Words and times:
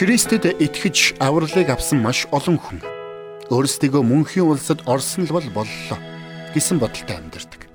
Христэд 0.00 0.56
итгэж 0.56 1.20
авралыг 1.20 1.68
авсан 1.68 2.00
маш 2.00 2.24
олон 2.32 2.56
хүн 2.56 2.80
өөрсдийгөө 3.52 4.00
мөнхийн 4.00 4.48
улсад 4.48 4.80
орсон 4.88 5.28
л 5.28 5.36
бол 5.36 5.44
боллоо 5.52 6.00
гэсэн 6.56 6.80
бодолтой 6.80 7.20
амьдардаг. 7.20 7.68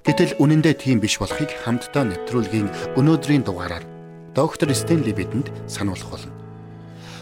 Гэтэл 0.00 0.40
үнэн 0.40 0.64
дээр 0.64 0.80
тийм 0.80 1.04
биш 1.04 1.20
болохыг 1.20 1.52
хамтдаа 1.52 2.08
нэвтрүүлгийн 2.08 2.96
өнөөдрийн 2.96 3.44
дугаараар 3.44 3.84
доктор 4.32 4.72
Стенли 4.72 5.12
бидэнд 5.12 5.52
сануулах 5.68 6.08
болно. 6.08 6.32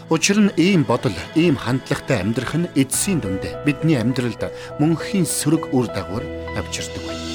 Учир 0.07 0.39
нь 0.39 0.55
ийм 0.55 0.87
бодол, 0.87 1.11
ийм 1.35 1.59
хандлагатай 1.59 2.23
амьдрах 2.23 2.55
нь 2.55 2.71
эдсийн 2.79 3.19
дүндээ 3.19 3.67
бидний 3.67 3.99
амьдралд 3.99 4.47
мөнхийн 4.79 5.27
сөрөг 5.27 5.75
үр 5.75 5.91
дагавар 5.91 6.23
авчирдаг 6.55 7.03
байна. 7.03 7.30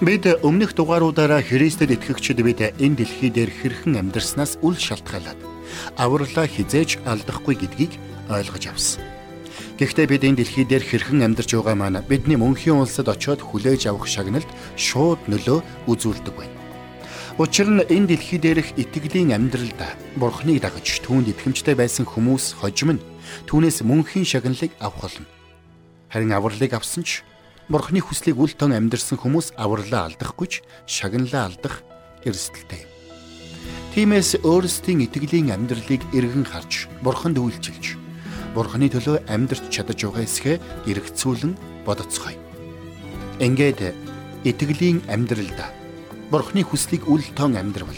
Бид 0.00 0.24
өмнөх 0.24 0.72
дугааруудаараа 0.72 1.44
Христэд 1.44 1.92
итгэгчид 1.92 2.40
бид 2.40 2.64
энэ 2.64 3.04
дэлхий 3.04 3.28
дээр 3.28 3.52
хэрхэн 3.52 4.00
амьдрснаас 4.00 4.56
үл 4.64 4.72
шалтгаалаад 4.72 5.36
авралаа 6.00 6.48
хизээж 6.48 7.04
алдахгүй 7.04 7.60
гэдгийг 7.60 8.00
ойлгож 8.32 8.64
авсан. 8.72 9.04
Гэхдээ 9.76 10.06
бид 10.08 10.24
энэ 10.24 10.40
дэлхий 10.40 10.64
дээр 10.64 10.80
хэрхэн 10.88 11.20
амьдарч 11.20 11.52
байгаа 11.52 11.76
маань 11.76 12.00
бидний 12.08 12.40
мөнхийн 12.40 12.80
улсад 12.80 13.12
очиод 13.12 13.44
хүлээж 13.44 13.92
авах 13.92 14.08
шагналд 14.08 14.48
шууд 14.80 15.20
нөлөө 15.28 15.60
үзүүлдэг 15.84 16.32
байна. 16.32 16.56
Учир 17.36 17.68
нь 17.68 17.84
энэ 17.84 18.16
дэлхий 18.16 18.40
дээрх 18.40 18.72
итгэлийн 18.80 19.36
амьдралд 19.36 19.84
Бурхныг 20.16 20.64
дагаж 20.64 21.04
түүнд 21.04 21.28
итгэмжтэй 21.36 21.76
байсан 21.76 22.08
хүмүүс 22.08 22.56
хожим 22.56 22.96
нь 22.96 23.04
түүнээс 23.52 23.84
мөнхийн 23.84 24.24
шагналыг 24.24 24.72
авах 24.80 25.12
болно. 25.12 25.28
Харин 26.08 26.32
авралыг 26.32 26.72
авсан 26.72 27.04
ч 27.04 27.20
Бурхны 27.70 28.02
хүслийг 28.02 28.34
үл 28.34 28.50
тон 28.58 28.74
амьдрсан 28.74 29.14
хүмүүс 29.14 29.54
авралаа 29.54 30.10
алдахгүйч 30.10 30.58
шагналаа 30.90 31.54
алдах 31.54 31.86
эрсдэлтэй 32.26 32.82
юм. 32.82 32.90
Тиймээс 33.94 34.42
өөрсдийн 34.42 35.06
итгэлийн 35.06 35.54
амьдралыг 35.54 36.02
эргэн 36.10 36.50
харж, 36.50 36.90
Бурханд 36.98 37.38
үйлчилж, 37.38 37.94
Бурхны 38.58 38.90
төлөө 38.90 39.22
амьдрч 39.30 39.70
чадаж 39.70 40.02
байгаа 40.02 40.26
эсхэ 40.26 40.58
эргцүүлэн 40.90 41.54
бодоцгоё. 41.86 42.34
Ингээд 43.38 43.94
итгэлийн 44.42 45.06
амьдралда 45.06 45.70
Бурхны 46.34 46.66
хүслийг 46.66 47.06
үл 47.06 47.22
тон 47.38 47.54
амьдрал 47.54 47.94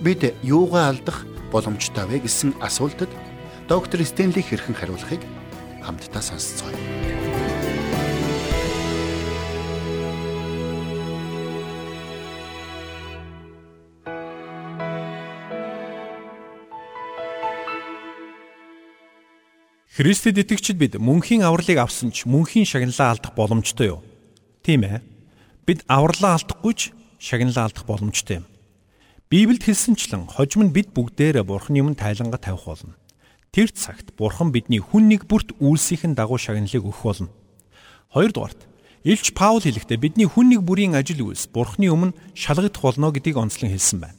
бид 0.00 0.24
юугаа 0.40 0.88
алдах 0.88 1.28
боломжтой 1.52 2.08
вэ 2.08 2.24
гэсэн 2.24 2.56
асуултад 2.64 3.12
доктор 3.68 4.00
Стенли 4.08 4.40
хэрхэн 4.40 4.72
хариулахыг 4.72 5.20
хамтдаа 5.84 6.24
сонсцгоё. 6.24 7.19
Христэд 20.00 20.40
итгэгчид 20.40 20.80
бид 20.80 20.96
мөнхийн 20.96 21.44
авралыг 21.44 21.76
авсан 21.76 22.08
ч 22.08 22.24
мөнхийн 22.24 22.64
шагналаа 22.64 23.12
алдах 23.12 23.36
боломжтой 23.36 23.92
юу? 23.92 24.00
Тийм 24.64 24.88
ээ. 24.88 25.04
Бид 25.68 25.84
авралаа 25.92 26.40
алдахгүй 26.40 26.72
ч 26.72 26.96
шагналаа 27.20 27.68
алдах 27.68 27.84
боломжтой 27.84 28.40
юм. 28.40 28.48
Библиэд 29.28 29.60
хэлсэнчлэн 29.60 30.32
хожим 30.32 30.64
нь 30.64 30.72
бид 30.72 30.96
бүгдээрээ 30.96 31.44
Бурхны 31.44 31.84
өмнө 31.84 32.00
тайланга 32.00 32.40
тавих 32.40 32.64
болно. 32.64 32.96
Тэр 33.52 33.68
цагт 33.76 34.16
Бурхан 34.16 34.56
бидний 34.56 34.80
хүн 34.80 35.04
нэг 35.12 35.28
бүрт 35.28 35.52
үйлсийн 35.60 36.16
дагуу 36.16 36.40
шагналыг 36.40 36.80
өгөх 36.80 37.04
болно. 37.04 37.28
Хоёрдугаарт 38.08 38.56
Илч 39.04 39.36
Паул 39.36 39.60
хэлэхдээ 39.60 40.00
бидний 40.00 40.24
хүн 40.24 40.48
нэг 40.48 40.64
бүрийн 40.64 40.96
ажил 40.96 41.28
үйлс 41.28 41.52
Бурхны 41.52 41.92
өмнө 41.92 42.16
шалгагдах 42.32 42.80
болно 42.80 43.12
гэдгийг 43.12 43.36
онцлон 43.36 43.68
хэлсэн 43.68 44.00
байна. 44.00 44.16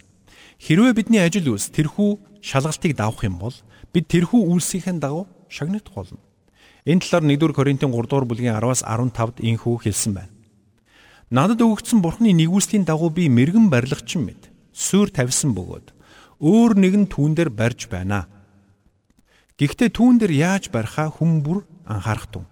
Хэрвээ 0.61 0.93
бидний 0.93 1.25
ажил 1.25 1.49
үйлс 1.49 1.73
тэрхүү 1.73 2.45
шалгалтыг 2.45 2.93
давах 2.93 3.25
юм 3.25 3.41
бол 3.41 3.57
бид 3.89 4.05
тэрхүү 4.13 4.45
үйлсийн 4.45 5.01
дагуу 5.01 5.25
шагнагдах 5.51 5.93
болно. 5.93 6.23
Энэ 6.87 7.03
талаар 7.03 7.27
1-р 7.27 7.53
Коринтын 7.53 7.91
3-р 7.91 8.25
бүлгийн 8.25 8.55
10-аас 8.55 8.81
15-д 8.87 9.43
инхүү 9.43 9.75
хэлсэн 9.83 10.13
байна. 10.15 10.33
Надад 11.29 11.61
өгөгдсөн 11.61 12.01
Бурхны 12.01 12.33
нэгүслийн 12.33 12.87
дагуу 12.87 13.11
би 13.11 13.29
мэрэгэн 13.29 13.69
барилгачин 13.69 14.25
мэд 14.25 14.49
сүр 14.73 15.11
тавьсан 15.11 15.53
бөгөөд 15.53 15.93
өөр 16.41 16.71
нэгэн 16.75 17.05
түүн 17.11 17.37
дээр 17.37 17.51
барьж 17.53 17.85
байна. 17.91 18.25
Гэхдээ 19.61 19.93
түүн 19.93 20.17
дээр 20.17 20.33
яаж 20.33 20.73
барихаа 20.73 21.13
хүн 21.13 21.45
бүр 21.45 21.63
анхаарах 21.85 22.27
тун. 22.33 22.45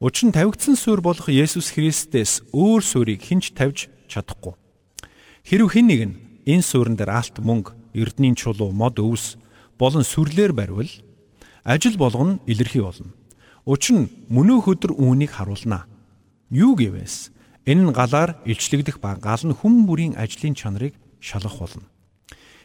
Учир 0.00 0.30
нь 0.30 0.34
тавигдсан 0.34 0.78
сүр 0.78 1.04
болох 1.04 1.28
Есүс 1.28 1.74
Христээс 1.76 2.48
өөр 2.54 2.82
сүрийг 2.82 3.20
хинч 3.20 3.52
тавьж 3.52 3.92
чадахгүй. 4.08 4.56
Хэрв 5.44 5.68
хэн 5.74 5.86
нэг 5.86 6.00
нь 6.08 6.18
энэ 6.48 6.64
сүрэн 6.64 6.96
дээр 6.96 7.12
алт 7.12 7.36
мөнгө, 7.36 7.76
эрдний 7.92 8.32
чулуу, 8.32 8.72
мод 8.72 8.96
өвс 8.96 9.36
болон 9.76 10.02
сүрлээр 10.02 10.56
барьвал 10.56 10.88
ажил 11.64 11.96
болгоно 11.96 12.40
илэрхий 12.46 12.82
болно. 12.82 13.12
Учир 13.64 13.96
нь 13.96 14.10
мөнөөх 14.32 14.68
өдөр 14.72 14.92
үүнийг 14.96 15.32
харуулнаа. 15.36 15.84
Юу 16.50 16.72
гэвээс 16.76 17.30
энэ 17.68 17.82
нь 17.84 17.92
галаар 17.92 18.40
илчлэгдэх 18.48 18.96
ба 19.00 19.16
гал 19.20 19.44
нь 19.44 19.52
хүн 19.52 19.84
бүрийн 19.84 20.16
ажлын 20.16 20.56
чанарыг 20.56 20.94
шалгах 21.20 21.58
болно. 21.60 21.84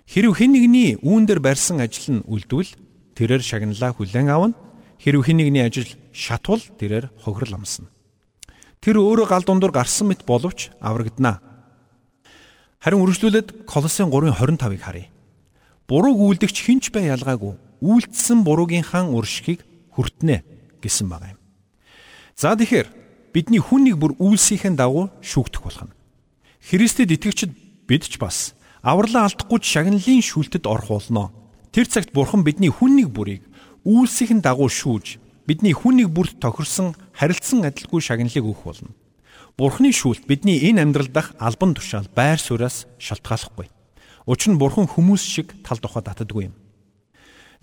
Хэрв 0.07 0.39
хэн 0.39 0.51
нэгний 0.55 0.95
үүн 1.03 1.27
дээр 1.27 1.39
барьсан 1.43 1.83
ажил 1.83 2.19
нь 2.19 2.25
үлдвэл 2.27 2.71
тэрээр 3.19 3.43
шагналаа 3.43 3.91
хүлээн 3.91 4.29
авна. 4.31 4.55
Хэрв 4.99 5.27
хэн 5.27 5.37
нэгний 5.43 5.63
ажил 5.63 5.87
шатвал 6.15 6.63
тэрээр 6.79 7.11
хохирол 7.19 7.59
амсна. 7.59 7.91
Тэр 8.79 8.99
өөрөө 8.99 9.27
гал 9.27 9.43
дундуур 9.43 9.71
гарсан 9.75 10.07
мэт 10.07 10.23
боловч 10.23 10.71
аврагдана. 10.79 11.39
Харин 12.79 12.99
үргэлжлүүлээд 13.03 13.67
Колосын 13.67 14.11
3:25-ыг 14.11 14.81
харъя. 14.83 15.07
Буруу 15.87 16.15
үйлдэгч 16.31 16.63
хинч 16.63 16.91
бай 16.91 17.07
ялгаагүй 17.11 17.55
үйлдэлсэн 17.83 18.47
буруугийнхаа 18.47 19.11
уршигыг 19.11 19.67
хүртнэ 19.91 20.47
гэсэн 20.79 21.11
байгаа 21.11 21.35
юм. 21.35 21.39
За 22.39 22.55
тэгэхээр 22.55 22.87
бидний 23.35 23.59
хүн 23.59 23.91
нэг 23.91 23.99
бүр 23.99 24.15
үйлсийнхэн 24.17 24.79
дагуу 24.79 25.11
шүүгдэх 25.19 25.61
болох 25.61 25.83
нь. 25.91 25.95
Христэд 26.63 27.11
итгэгчид 27.11 27.51
бид 27.85 28.07
ч 28.07 28.15
бас 28.15 28.55
авралаа 28.79 29.27
алдахгүй 29.27 29.59
шагналын 29.59 30.23
шүлтэд 30.23 30.63
орох 30.63 30.89
болно. 31.03 31.35
Тэр 31.75 31.91
цагт 31.91 32.15
Бурхан 32.15 32.47
бидний 32.47 32.71
хүн 32.71 32.95
нэг 32.95 33.11
бүрийг 33.11 33.43
үйлсийнхэн 33.83 34.39
дагуу 34.39 34.71
шүүж 34.71 35.19
бидний 35.43 35.75
хүн 35.75 35.99
нэг 35.99 36.09
бүрт 36.15 36.39
тохирсон 36.39 36.95
харилцсан 37.11 37.67
адилгүй 37.67 37.99
шагналыг 37.99 38.43
өгөх 38.43 38.63
болно. 38.63 38.95
Бурханы 39.57 39.91
шүүлт 39.91 40.25
бидний 40.25 40.57
энэ 40.71 40.87
амьдрал 40.87 41.11
дах 41.11 41.35
албан 41.37 41.75
тушаал 41.75 42.07
байр 42.15 42.39
сууриас 42.39 42.87
шалтгааллахгүй. 42.97 43.67
Учир 44.25 44.55
нь 44.55 44.61
Бурхан 44.61 44.87
хүмүүс 44.87 45.21
шиг 45.21 45.51
тал 45.67 45.77
тухай 45.83 46.01
татдаггүй 46.01 46.47
юм. 46.47 46.55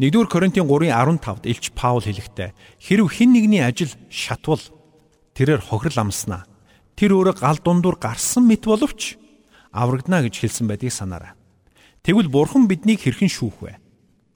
1-р 0.00 0.32
Коринтын 0.32 0.64
3:15-д 0.64 1.44
Илч 1.44 1.76
Паул 1.76 2.00
хэлэхдээ 2.00 2.56
хэрв 2.80 3.06
хэн 3.12 3.36
нэгний 3.36 3.60
ажил 3.60 3.92
шатвал 4.08 4.64
тэрээр 5.36 5.60
хохирол 5.60 6.08
амснаа. 6.08 6.48
Тэр 6.96 7.20
өөрөө 7.20 7.36
гал 7.36 7.60
дундуур 7.60 8.00
гарсан 8.00 8.48
мэт 8.48 8.64
боловч 8.64 9.20
аврагдана 9.68 10.24
гэж 10.24 10.40
хэлсэн 10.40 10.72
байдгийг 10.72 10.96
санаарай. 10.96 11.36
Тэгвэл 12.00 12.32
Бурхан 12.32 12.64
биднийг 12.64 13.04
хэрхэн 13.04 13.28
шүүх 13.28 13.60
вэ? 13.60 13.76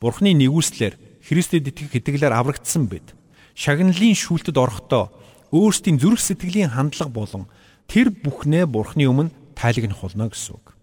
Бурханы 0.04 0.36
нэгүслэр 0.36 1.00
Христэд 1.24 1.72
итгэх 1.72 1.96
итгэлээр 1.96 2.36
аврагдсан 2.36 2.84
бид 2.84 3.16
шагналын 3.56 4.12
шүүлтэд 4.12 4.60
орохдоо 4.60 5.16
өөрсдийн 5.48 5.96
зүрх 5.96 6.20
сэтгэлийн 6.20 6.76
хандлага 6.76 7.08
болон 7.08 7.48
тэр 7.88 8.12
бүхнээ 8.12 8.68
Бурханы 8.68 9.08
өмнө 9.08 9.32
тайлагнах 9.56 10.04
болно 10.04 10.28
гэсэн 10.28 10.60
үг. 10.60 10.76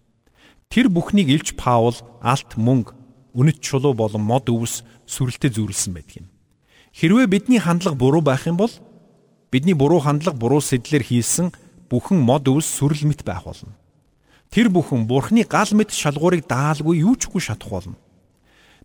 Тэр 0.73 0.89
бүхнийг 0.89 1.29
Илч 1.29 1.53
Паул 1.53 1.93
алт 2.25 2.57
мөнгө 2.57 2.97
үнэт 3.33 3.61
чулуу 3.61 3.93
болон 3.93 4.23
мод 4.23 4.49
өвс 4.49 4.83
сүрэлтэд 5.07 5.55
зүйрлсэн 5.55 5.93
байдаг 5.93 6.25
юм. 6.25 6.27
Хэрвээ 6.95 7.27
бидний 7.27 7.59
хандлага 7.59 7.95
буруу 7.95 8.21
байх 8.21 8.47
юм 8.47 8.57
бол 8.57 8.71
бидний 9.51 9.73
буруу 9.73 9.99
хандлага 9.99 10.37
буруу 10.37 10.59
сэтлэр 10.59 11.03
хийсэн 11.03 11.51
бүхэн 11.89 12.19
мод 12.19 12.47
өвс 12.47 12.67
сүрэл 12.67 13.07
мэт 13.07 13.23
байх 13.23 13.43
болно. 13.47 13.75
Тэр 14.51 14.67
бүхэн 14.67 15.07
бурхны 15.07 15.47
гал 15.47 15.71
мэт 15.71 15.95
шалгуурыг 15.95 16.43
даалгүй 16.47 17.03
юу 17.07 17.15
чгүй 17.15 17.39
шатах 17.39 17.71
болно. 17.71 17.95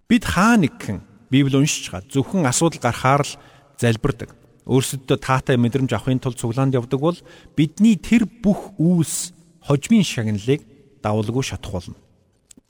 Бид 0.06 0.22
хаа 0.22 0.54
нэгхэн 0.54 1.02
Библи 1.30 1.56
уншиж 1.58 1.90
чад 1.90 2.06
зөвхөн 2.06 2.46
асуудал 2.46 2.78
гарахаар 2.78 3.26
л 3.26 3.34
залбирдаг. 3.82 4.30
Өөрсөддөө 4.66 5.18
таатай 5.18 5.58
мэдрэмж 5.58 5.90
авахын 5.90 6.22
тулд 6.22 6.38
цуглаанд 6.38 6.74
явдаг 6.78 7.00
бол 7.02 7.18
бидний 7.58 7.98
тэр 7.98 8.26
бүх 8.26 8.78
үйлс 8.78 9.34
хожмын 9.66 10.06
шагналыг 10.06 10.62
давалгүй 11.02 11.42
шатах 11.42 11.72
болно. 11.72 11.98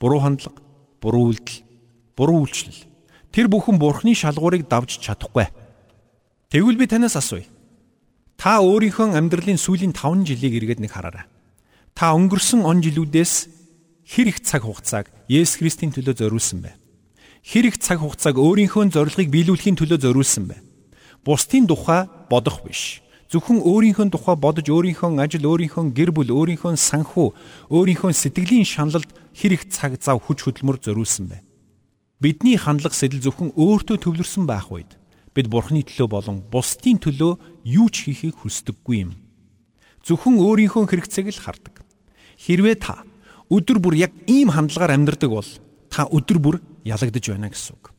Буруу 0.01 0.21
хандлага, 0.21 0.61
буруу 1.01 1.29
үйлдэл, 1.29 1.61
буруу 2.17 2.43
үйлчлэл. 2.43 2.89
Тэр 3.29 3.47
бүхэн 3.53 3.77
бурхны 3.77 4.17
шалгуурыг 4.17 4.65
давж 4.65 4.97
чадахгүй. 4.97 5.47
Тэгвэл 6.49 6.81
би 6.81 6.89
танаас 6.89 7.13
асууя. 7.13 7.45
Та 8.37 8.61
өөрийнхөө 8.65 9.13
амьдралын 9.13 9.61
сүүлийн 9.61 9.93
5 9.93 10.25
жилийг 10.25 10.57
эргээд 10.57 10.81
нэг 10.81 10.91
хараарай. 10.97 11.29
Та 11.93 12.13
өнгөрсөн 12.17 12.65
он 12.65 12.81
жилүүдээс 12.81 13.33
хэр 14.05 14.27
их 14.29 14.41
цаг 14.41 14.65
хугацааг 14.65 15.09
Есүс 15.29 15.57
Христийн 15.57 15.93
төлөө 15.93 16.17
зориулсан 16.17 16.61
бэ? 16.61 16.77
Хэр 17.41 17.73
их 17.73 17.77
цаг 17.81 18.05
хугацааг 18.05 18.37
өөрийнхөө 18.37 18.93
зорилгыг 18.93 19.29
биелүүлэхийн 19.33 19.77
төлөө 19.77 19.99
зориулсан 20.05 20.45
бэ? 20.49 20.57
Бусдын 21.25 21.65
тухай 21.65 22.05
бодох 22.29 22.61
биш. 22.61 23.01
Зөвхөн 23.33 23.59
өөрийнхөө 23.65 24.07
тухай 24.13 24.35
бодож 24.37 24.69
өөрийнхөө 24.69 25.19
ажил, 25.19 25.49
өөрийнхөө 25.49 25.91
гэр 25.91 26.11
бүл, 26.15 26.31
өөрийнхөө 26.31 26.79
санхүү, 26.79 27.27
өөрийнхөө 27.67 28.11
сэтгэлийн 28.15 28.63
шаналлд 28.63 29.09
хэр 29.35 29.57
их 29.57 29.67
цаг 29.67 29.99
зав 29.99 30.23
хүч 30.23 30.47
хөдөлмөр 30.47 30.79
зориулсан 30.79 31.27
бэ? 31.27 31.46
Бидний 32.17 32.57
хандлага 32.57 32.97
сэтэл 32.97 33.29
зөвхөн 33.29 33.53
өөртөө 33.53 34.01
төвлөрсөн 34.01 34.49
байх 34.49 34.73
үед 34.73 34.97
бид 35.37 35.53
Бурхны 35.53 35.85
төлөө 35.85 36.07
болон 36.09 36.41
бусдын 36.49 36.97
төлөө 36.97 37.37
юу 37.61 37.93
ч 37.93 38.09
хийхийг 38.09 38.41
хүсдэггүй 38.41 39.05
юм. 39.05 39.13
Зөвхөн 40.01 40.41
өөрийнхөө 40.41 40.89
хэрэгцээг 40.89 41.29
л 41.29 41.43
хардаг. 41.45 41.85
Хэрвээ 42.41 42.81
та 42.81 43.05
өдөр 43.53 43.77
бүр 43.77 44.01
яг 44.01 44.17
ийм 44.25 44.49
хандлагаар 44.49 44.97
амьдрдаг 44.97 45.29
бол 45.29 45.45
та 45.93 46.09
өдөр 46.09 46.41
бүр 46.41 46.55
ялагдж 46.89 47.21
байна 47.21 47.53
гэсэн 47.53 47.77
үг. 47.77 47.93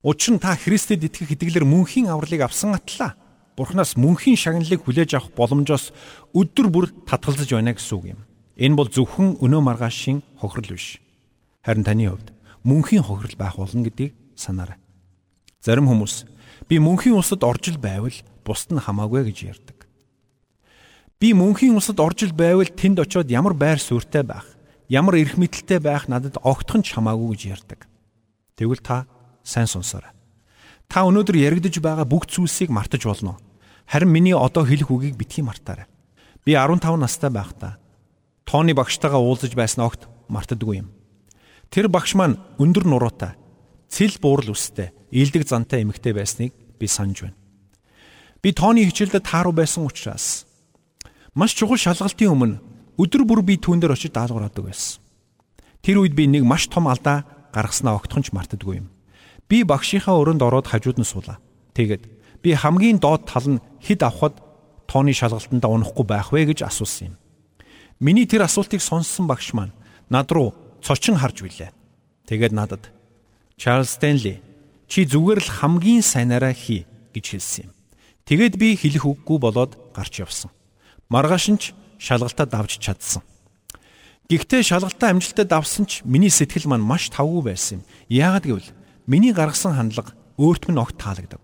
Учир 0.00 0.32
нь 0.32 0.40
та 0.40 0.56
Христэд 0.56 1.04
итгэх 1.04 1.36
итгэлээр 1.36 1.68
мөнхийн 1.68 2.08
авралыг 2.08 2.48
авсан 2.48 2.80
атлаа. 2.80 3.12
Бурханаас 3.60 4.00
мөнхийн 4.00 4.40
шагналыг 4.40 4.88
хүлээж 4.88 5.20
авах 5.20 5.36
боломжоос 5.36 5.92
өдөр 6.32 6.72
бүр 6.72 6.88
татгалзаж 7.04 7.52
байна 7.52 7.76
гэсэн 7.76 7.92
үг 7.92 8.04
юм. 8.16 8.20
Энэ 8.56 8.72
бол 8.72 8.88
зөвхөн 8.88 9.36
өнөө 9.44 9.60
маргаашийн 9.60 10.24
хохирол 10.40 10.80
биш. 10.80 10.96
Харин 11.60 11.84
таны 11.84 12.08
хувьд 12.08 12.37
мөнхийн 12.64 13.04
хохирол 13.04 13.36
байх 13.38 13.56
болно 13.56 13.84
гэдгийг 13.84 14.14
санаарай. 14.34 14.78
Зарим 15.62 15.90
хүмүүс 15.90 16.24
би 16.68 16.78
мөнхийн 16.78 17.18
усад 17.18 17.42
орж 17.42 17.70
ил 17.70 17.78
байвал 17.78 18.14
бусд 18.46 18.70
нь 18.72 18.82
хамаагүй 18.82 19.28
гэж 19.30 19.38
ярьдаг. 19.46 19.78
Би 21.18 21.34
мөнхийн 21.34 21.76
усад 21.78 21.98
орж 21.98 22.22
ил 22.26 22.34
байвал 22.34 22.70
тэнд 22.70 23.02
очиод 23.02 23.30
ямар 23.30 23.54
байр 23.54 23.82
суурьтай 23.82 24.22
байх, 24.22 24.46
ямар 24.88 25.18
эрх 25.18 25.34
мэдэлтэй 25.34 25.82
байх 25.82 26.06
надад 26.06 26.38
огтхон 26.42 26.86
ч 26.86 26.94
хамаагүй 26.94 27.34
гэж 27.34 27.42
ярьдаг. 27.58 27.90
Тэгвэл 28.54 28.82
та 28.82 29.06
сайн 29.42 29.66
сонсоорой. 29.66 30.14
Та 30.88 31.04
өнөөдөр 31.04 31.36
яригдж 31.36 31.82
байгаа 31.82 32.08
бүх 32.08 32.26
зүйлсийг 32.26 32.70
мартаж 32.72 33.04
болно. 33.04 33.36
Харин 33.84 34.08
миний 34.08 34.34
одоо 34.34 34.64
хэлэх 34.64 34.88
үгийг 34.88 35.16
битгий 35.20 35.44
мартаарай. 35.44 35.86
Би 36.44 36.56
15 36.56 36.96
настай 36.96 37.30
байхдаа 37.30 37.76
тооны 38.48 38.72
багштайгаа 38.72 39.20
уулзаж 39.20 39.52
байсан 39.52 39.84
огт 39.84 40.08
мартдаггүй 40.32 40.80
юм. 40.80 40.88
Тэр 41.68 41.88
багш 41.92 42.16
маань 42.16 42.40
өндөр 42.56 42.88
нуруутай, 42.88 43.36
цэл 43.92 44.16
буурал 44.20 44.56
үстэй, 44.56 44.92
ийдэг 45.12 45.44
зантай 45.44 45.84
эмэгтэй 45.84 46.16
байсныг 46.16 46.52
би 46.80 46.86
санаж 46.88 47.28
байна. 47.28 47.36
Би 48.40 48.52
тооны 48.56 48.86
хичээлдээ 48.88 49.20
тааруу 49.20 49.52
байсан 49.52 49.84
учраас 49.84 50.46
маш 51.34 51.52
чухал 51.52 51.76
шалгалтын 51.76 52.32
өмнө 52.32 52.60
өдөр 52.96 53.22
бүр 53.28 53.42
би 53.44 53.60
түүн 53.60 53.84
дээр 53.84 53.92
очиж 53.92 54.14
даалгавраадаг 54.16 54.64
байсан. 54.64 55.02
Тэр 55.84 56.00
үед 56.00 56.16
би 56.16 56.24
нэг 56.24 56.48
маш 56.48 56.70
том 56.72 56.88
алдаа 56.88 57.26
гаргаснаа 57.52 58.00
огтхонч 58.00 58.32
мартдаггүй 58.32 58.80
юм. 58.80 58.88
Би 59.48 59.64
багшийнхаа 59.64 60.16
өрөөнд 60.16 60.42
ороод 60.44 60.70
хажууд 60.72 60.98
нь 61.02 61.08
суулаа. 61.08 61.38
Тэгээд 61.74 62.08
би 62.42 62.54
хамгийн 62.54 62.98
доод 62.98 63.26
тал 63.28 63.46
нь 63.46 63.62
хэд 63.82 64.02
авахд 64.02 64.40
тооны 64.86 65.12
шалгалтанд 65.12 65.64
унахгүй 65.64 66.06
байх 66.06 66.32
вэ 66.32 66.48
гэж 66.54 66.64
асуусан 66.64 67.12
юм. 67.12 67.14
Миний 68.00 68.26
тэр 68.26 68.46
асуултыг 68.46 68.80
сонссон 68.80 69.26
багш 69.26 69.54
маань 69.54 69.74
над 70.10 70.30
руу 70.32 70.54
цочин 70.82 71.16
харж 71.16 71.42
билээ. 71.42 71.70
Тэгээд 72.26 72.52
надад 72.52 72.92
Чарлз 73.56 73.96
Стенли 73.96 74.42
Чи 74.88 75.04
зүгээр 75.04 75.44
л 75.44 75.50
хамгийн 75.52 76.00
сайнараа 76.00 76.56
хий 76.56 76.88
гэж 77.12 77.36
хэлсэн 77.36 77.68
юм. 77.68 77.72
Тэгэд 78.24 78.56
би 78.56 78.72
хэлэх 78.72 79.04
үггүй 79.04 79.36
болоод 79.36 79.76
гарч 79.92 80.24
явсан. 80.24 80.48
Маргааш 81.12 81.44
нь 81.52 81.60
ч 81.60 81.76
шалгалтаа 82.00 82.48
давж 82.48 82.80
чадсан. 82.80 83.20
Гэхдээ 84.32 84.64
шалгалтаа 84.64 85.12
амжилттай 85.12 85.44
давсан 85.44 85.84
ч 85.84 86.00
миний 86.08 86.32
сэтгэл 86.32 86.72
маань 86.72 86.84
маш 86.84 87.12
тавгүй 87.12 87.52
байсан 87.52 87.84
юм. 87.84 87.86
Яагаад 88.08 88.48
гэвэл 88.48 88.68
миний 89.04 89.36
гаргасан 89.36 89.76
хандлага 89.76 90.16
өөрт 90.40 90.72
минь 90.72 90.80
огт 90.80 90.96
таалагдаг. 90.96 91.40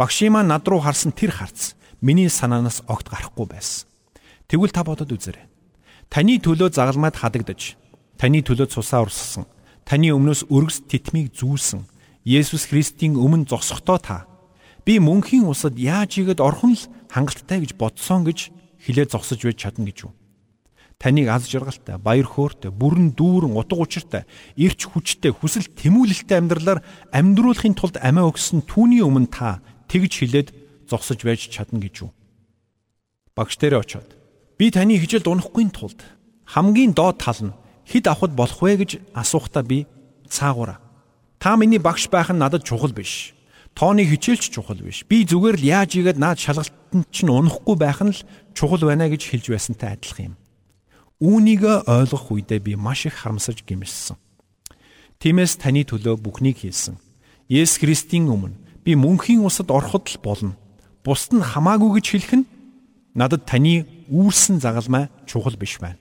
Багшийн 0.00 0.32
маань 0.32 0.48
над 0.48 0.64
руу 0.64 0.80
харсан 0.80 1.12
тэр 1.12 1.36
харц 1.36 1.76
миний 2.00 2.32
санаанаас 2.32 2.88
огт 2.88 3.12
гарахгүй 3.12 3.52
байсан. 3.52 3.84
Тэгвэл 4.48 4.72
та 4.72 4.80
бодод 4.80 5.12
үзээрэй. 5.12 5.44
Таны 6.08 6.40
төлөө 6.40 6.72
загалмайд 6.72 7.16
хадагдаж, 7.16 7.76
таны 8.16 8.42
төлөө 8.42 8.68
цусаа 8.72 9.06
урссан, 9.06 9.46
таны 9.84 10.12
өмнөөс 10.12 10.48
өргөс 10.52 10.84
титмийг 10.88 11.32
зүүлсэн, 11.36 11.86
Есүс 12.22 12.70
Христийн 12.70 13.18
өмнө 13.18 13.50
зогсохдоо 13.50 13.98
та 13.98 14.18
би 14.86 14.98
мөнхийн 15.02 15.46
усад 15.46 15.74
яаж 15.78 16.18
игээд 16.22 16.38
орхон 16.38 16.78
л 16.78 16.86
хангалттай 17.10 17.62
гэж 17.62 17.74
бодсон 17.74 18.22
гэж 18.22 18.54
хилээ 18.86 19.10
зогсож 19.10 19.42
байж 19.42 19.58
чадна 19.58 19.86
гэж 19.90 20.06
юу? 20.06 20.12
Таныг 21.02 21.26
аз 21.26 21.50
жаргалтай, 21.50 21.98
баяр 21.98 22.30
хөөртэй, 22.30 22.70
бүрэн 22.70 23.18
дүүрэн 23.18 23.58
утга 23.58 23.74
учиртай, 23.74 24.22
эрч 24.54 24.86
хүчтэй, 24.86 25.34
хүсэл 25.34 25.66
тэмүүлэлтэй 25.74 26.38
амьдралаар 26.38 26.78
амьдруулахын 27.10 27.74
тулд 27.74 27.98
амиа 27.98 28.30
өгсөн 28.30 28.62
түүний 28.70 29.02
өмнө 29.02 29.26
та 29.26 29.58
тэгж 29.90 30.12
хилээд 30.22 30.48
зогсож 30.86 31.26
байж 31.26 31.50
чадна 31.50 31.82
гэж 31.82 32.06
юу? 32.06 32.14
Багш 33.34 33.58
дээрээ 33.58 33.82
очиод 33.82 34.10
би 34.58 34.70
таны 34.70 34.94
хижээлд 34.94 35.26
унахгүй 35.26 35.66
тулд 35.74 36.06
хамгийн 36.46 36.94
доод 36.94 37.18
тал 37.18 37.50
нь 37.50 37.56
хэд 37.86 38.06
авахд 38.06 38.34
болох 38.36 38.60
вэ 38.62 38.76
гэж 38.82 38.90
асуухдаа 39.14 39.62
би 39.62 39.86
цаагаараа 40.28 40.82
Та 41.42 41.56
миний 41.56 41.78
багш 41.78 42.06
байх 42.08 42.30
нь 42.30 42.38
надад 42.38 42.62
чухал 42.62 42.92
биш. 42.94 43.34
Тооны 43.74 44.06
хичээлч 44.06 44.54
чухал 44.54 44.78
биш. 44.78 45.02
Би 45.10 45.26
зүгээр 45.26 45.58
л 45.58 45.64
яаж 45.66 45.98
игээд 45.98 46.14
наад 46.14 46.38
шалгалтанд 46.38 47.10
чинь 47.10 47.34
унахгүй 47.34 47.74
байх 47.74 47.98
нь 47.98 48.14
л 48.14 48.22
чухал 48.54 48.86
байна 48.86 49.10
гэж 49.10 49.26
хэлж 49.26 49.50
байсантай 49.50 49.98
адилхан 49.98 50.26
юм. 50.30 50.34
Үүнийг 51.18 51.66
ойлгох 51.66 52.30
үедээ 52.30 52.62
би 52.62 52.72
маш 52.78 53.10
их 53.10 53.18
харамсаж 53.18 53.66
гимэлсэн. 53.66 54.14
Тиймээс 55.18 55.58
таны 55.58 55.82
төлөө 55.82 56.22
бүхнийг 56.22 56.62
хийсэн. 56.62 57.02
Есүс 57.50 57.82
Христийн 57.82 58.30
өмнө 58.30 58.54
би 58.86 58.94
мөнхийн 58.94 59.42
усад 59.42 59.74
ороход 59.74 60.14
л 60.14 60.22
болно. 60.22 60.54
Бусд 61.02 61.34
нь 61.34 61.42
хамаагүй 61.42 61.98
гэж 61.98 62.06
хэлэх 62.06 62.32
нь 62.38 62.46
надад 63.18 63.50
таны 63.50 63.82
үүрсэн 64.06 64.62
загалмай 64.62 65.10
чухал 65.26 65.58
биш 65.58 65.82
байна. 65.82 65.98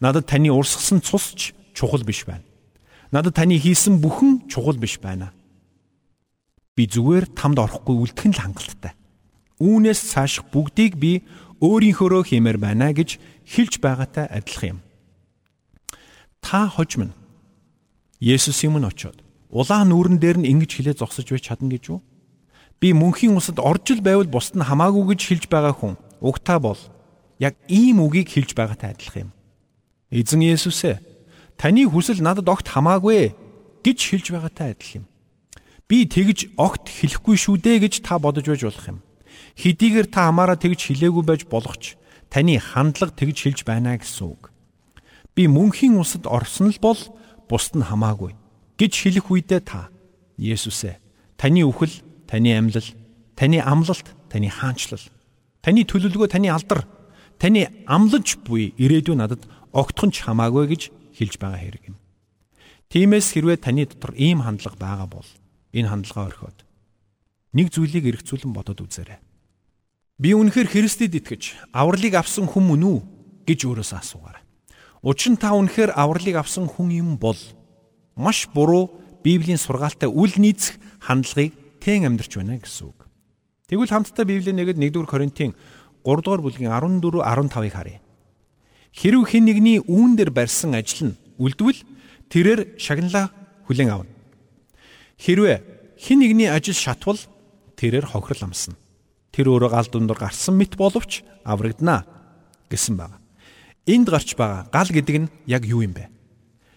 Надад 0.00 0.26
таны 0.26 0.50
урсгасан 0.50 1.00
цусч 1.02 1.54
чухал 1.74 2.02
биш 2.02 2.24
байна. 2.24 2.44
Надад 3.10 3.34
таны 3.34 3.58
хийсэн 3.58 4.00
бүхэн 4.00 4.48
чухал 4.48 4.78
биш 4.78 4.98
байна. 4.98 5.32
Би 6.74 6.86
зүгээр 6.90 7.30
тамд 7.34 7.58
орохгүй 7.58 7.94
үлдэх 7.94 8.26
нь 8.26 8.34
л 8.34 8.42
хангалттай. 8.42 8.94
Үүнээс 9.62 10.00
цааш 10.10 10.42
бүгдийг 10.50 10.98
би 10.98 11.22
өөрийнхөөрөө 11.62 12.22
хиймээр 12.34 12.58
байна 12.58 12.90
гэж 12.90 13.22
хэлж 13.46 13.78
байгаатай 13.78 14.26
адилхан 14.26 14.78
юм. 14.78 14.80
Та 16.42 16.66
хожим 16.66 17.10
нь 17.10 17.14
Есүсийн 18.20 18.74
өмнө 18.74 18.90
очиод 18.90 19.22
улаан 19.54 19.94
нүүрэн 19.94 20.18
дээр 20.18 20.38
нь 20.42 20.50
ингэж 20.50 20.70
хилээ 20.74 20.96
зогсож 20.98 21.28
байж 21.30 21.46
чадна 21.46 21.70
гэж 21.70 21.94
юу? 21.94 22.00
Би 22.82 22.90
мөнхийн 22.90 23.38
усад 23.38 23.62
орж 23.62 23.94
ил 23.94 24.02
байвал 24.02 24.26
бусд 24.26 24.58
нь 24.58 24.66
хамаагүй 24.66 25.14
гэж 25.14 25.20
хэлж 25.30 25.44
байгаа 25.46 25.74
хүн 25.76 25.94
угтаа 26.18 26.58
бол 26.58 26.80
яг 27.38 27.54
ийм 27.68 28.02
үгийг 28.02 28.32
хэлж 28.34 28.56
байгаатай 28.58 28.96
адилхан 28.96 29.30
юм. 29.30 29.33
Эзэн 30.14 30.46
Есүс 30.46 30.86
ээ 30.86 31.02
таны 31.58 31.90
хүсэл 31.90 32.22
надад 32.22 32.46
огт 32.46 32.70
хамаагүй 32.70 33.34
гэж 33.82 33.98
хэлж 33.98 34.26
байгаатай 34.30 34.78
адил 34.78 35.02
юм. 35.02 35.04
Би 35.90 36.06
тэгж 36.06 36.54
огт 36.54 36.86
хэлэхгүй 36.86 37.34
шүү 37.34 37.58
дээ 37.58 37.82
гэж 37.82 38.06
та 38.06 38.22
бодож 38.22 38.46
байж 38.46 38.62
болох 38.62 38.86
юм. 38.86 38.98
Хэдийгээр 39.58 40.06
та 40.06 40.30
хамаараа 40.30 40.54
тэгж 40.54 40.94
хэлээгүй 40.94 41.24
байж 41.26 41.42
болох 41.50 41.74
ч 41.82 41.98
таны 42.30 42.62
хандлага 42.62 43.10
тэгж 43.10 43.42
хэлж 43.42 43.60
байна 43.66 43.98
гэсэн 43.98 44.30
үг. 44.30 44.54
Би 45.34 45.50
мөнхийн 45.50 45.98
усад 45.98 46.30
орсон 46.30 46.70
л 46.70 46.78
бол 46.78 47.00
бусд 47.50 47.74
нь 47.74 47.82
хамаагүй 47.82 48.38
гэж 48.78 48.92
хэлэх 48.94 49.26
үедээ 49.34 49.62
та 49.66 49.90
Есүсээ 50.38 51.02
таны 51.36 51.62
үхэл, 51.66 51.92
таны 52.26 52.56
амьлал, 52.56 52.86
таны 53.36 53.60
амлалт, 53.60 54.06
таны 54.30 54.48
хаанчлал, 54.48 55.02
таны 55.62 55.84
төлөвлөгөө, 55.84 56.28
таны 56.30 56.48
алдар, 56.48 56.86
таны 57.38 57.68
амлаж 57.86 58.38
буй 58.46 58.72
ирээдүй 58.78 59.18
надад 59.18 59.44
огтхон 59.74 60.14
ч 60.14 60.22
хамаагүй 60.22 60.70
гэж 60.70 60.82
хэлж 61.18 61.34
байгаа 61.42 61.60
хэрэг 61.60 61.84
юм. 61.90 61.96
Тиймээс 62.94 63.34
хэрвээ 63.34 63.58
таны 63.58 63.90
дотор 63.90 64.14
ийм 64.14 64.46
хандлага 64.46 64.78
байгаа 64.78 65.08
бол 65.10 65.28
энэ 65.74 65.90
хандлагаа 65.90 66.30
орхиод 66.30 66.58
нэг 67.54 67.74
зүйлийг 67.74 68.06
эргцүүлэн 68.06 68.54
бодоод 68.54 68.86
үзээрэй. 68.86 69.18
Би 70.18 70.30
үнэхээр 70.30 70.70
Христэд 70.70 71.18
итгэж 71.18 71.74
авралыг 71.74 72.14
авсан 72.14 72.46
хүн 72.46 72.70
мөн 72.70 72.82
үү 72.86 72.98
гэж 73.50 73.60
өөрөөсөө 73.66 73.98
асуугаарай. 73.98 74.42
Учир 75.02 75.34
нь 75.34 75.42
та 75.42 75.58
үнэхээр 75.58 75.90
авралыг 75.98 76.38
авсан 76.38 76.70
хүн 76.70 76.94
юм 76.94 77.10
бол 77.18 77.38
маш 78.14 78.46
буруу 78.54 78.94
Библийн 79.26 79.58
сургаалтай 79.58 80.06
үл 80.06 80.30
нийцэх 80.38 80.78
хандлагыг 81.02 81.50
тэн 81.82 82.06
амьдрч 82.06 82.38
байна 82.38 82.62
гэсэн 82.62 82.94
үг. 82.94 83.10
Тэгвэл 83.66 83.90
хамтдаа 83.90 84.22
Библийн 84.22 84.54
нэгэд 84.60 84.78
1-р 84.78 85.08
Коринтын 85.10 85.56
3-р 86.06 86.40
бүлгийн 86.44 86.70
14 86.70 87.24
15-ыг 87.24 87.72
харъя. 87.74 88.03
Хэрв 88.94 89.26
хэн 89.26 89.50
нэгний 89.50 89.82
үүн 89.82 90.14
дээр 90.14 90.30
барьсан 90.30 90.78
ажил 90.78 91.10
нь 91.10 91.18
үлдвэл 91.42 91.82
тэрээр 92.30 92.78
шагналаа 92.78 93.34
хүлээн 93.66 93.90
авна. 93.90 94.12
Хэрвээ 95.18 95.58
хэн 95.98 96.18
нэгний 96.22 96.46
ажил 96.46 96.78
шатвал 96.78 97.18
тэрээр 97.74 98.06
хохирол 98.06 98.46
амсна. 98.46 98.78
Тэр 99.34 99.50
өөрөө 99.50 99.70
гал 99.74 99.88
дундор 99.90 100.18
гарсан 100.22 100.54
мэт 100.54 100.78
боловч 100.78 101.26
аврагдана 101.42 102.06
гэсэн 102.70 102.94
байна. 102.94 103.18
Энд 103.82 104.06
гарч 104.06 104.38
байгаа 104.38 104.70
гал 104.70 104.90
гэдэг 104.94 105.16
нь 105.26 105.30
яг 105.50 105.66
юу 105.66 105.82
юм 105.82 105.90
бэ? 105.90 106.06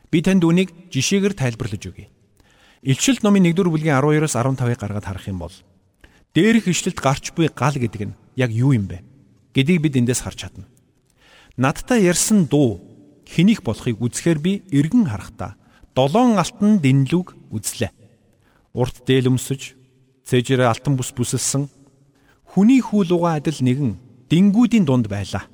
Би 0.09 0.25
танд 0.25 0.41
үнийг 0.41 0.73
жишээгээр 0.89 1.37
тайлбарлаж 1.37 1.83
өгье. 1.85 2.09
Илчилт 2.81 3.21
номын 3.21 3.45
1-р 3.53 3.69
бүлгийн 3.69 3.93
12-оос 3.93 4.33
15-ыг 4.33 4.79
гаргаад 4.81 5.05
харах 5.05 5.29
юм 5.29 5.37
бол 5.37 5.53
дээрх 6.33 6.65
ишлэлд 6.65 6.97
гарч 6.97 7.31
буй 7.37 7.49
гал 7.53 7.77
гэдэг 7.77 8.01
нь 8.09 8.17
яг 8.33 8.49
юу 8.49 8.73
юм 8.73 8.89
бэ 8.89 9.05
гэдгийг 9.53 9.81
бид 9.85 9.97
эндээс 10.01 10.25
харж 10.25 10.49
чадна. 10.49 10.65
Надтай 11.57 12.05
ярьсан 12.05 12.45
дуу 12.45 12.85
хэнийг 13.25 13.65
болохыг 13.65 13.97
үзэхээр 13.97 14.39
би 14.39 14.53
эргэн 14.69 15.09
харахтаа 15.09 15.57
долоон 15.97 16.37
алтан 16.37 16.77
дэнлүг 16.77 17.33
үзлээ. 17.49 17.89
Урт 18.77 19.01
дээл 19.09 19.33
өмсөж 19.33 19.73
цэжрээ 20.29 20.69
алтан 20.69 20.93
бүс 20.93 21.09
бүсэлсэн 21.17 21.65
хүний 22.45 22.77
хүү 22.77 23.09
луга 23.09 23.41
адил 23.41 23.57
нэгэн 23.57 23.97
дингүүдийн 24.29 24.85
дунд 24.85 25.09
байлаа. 25.09 25.49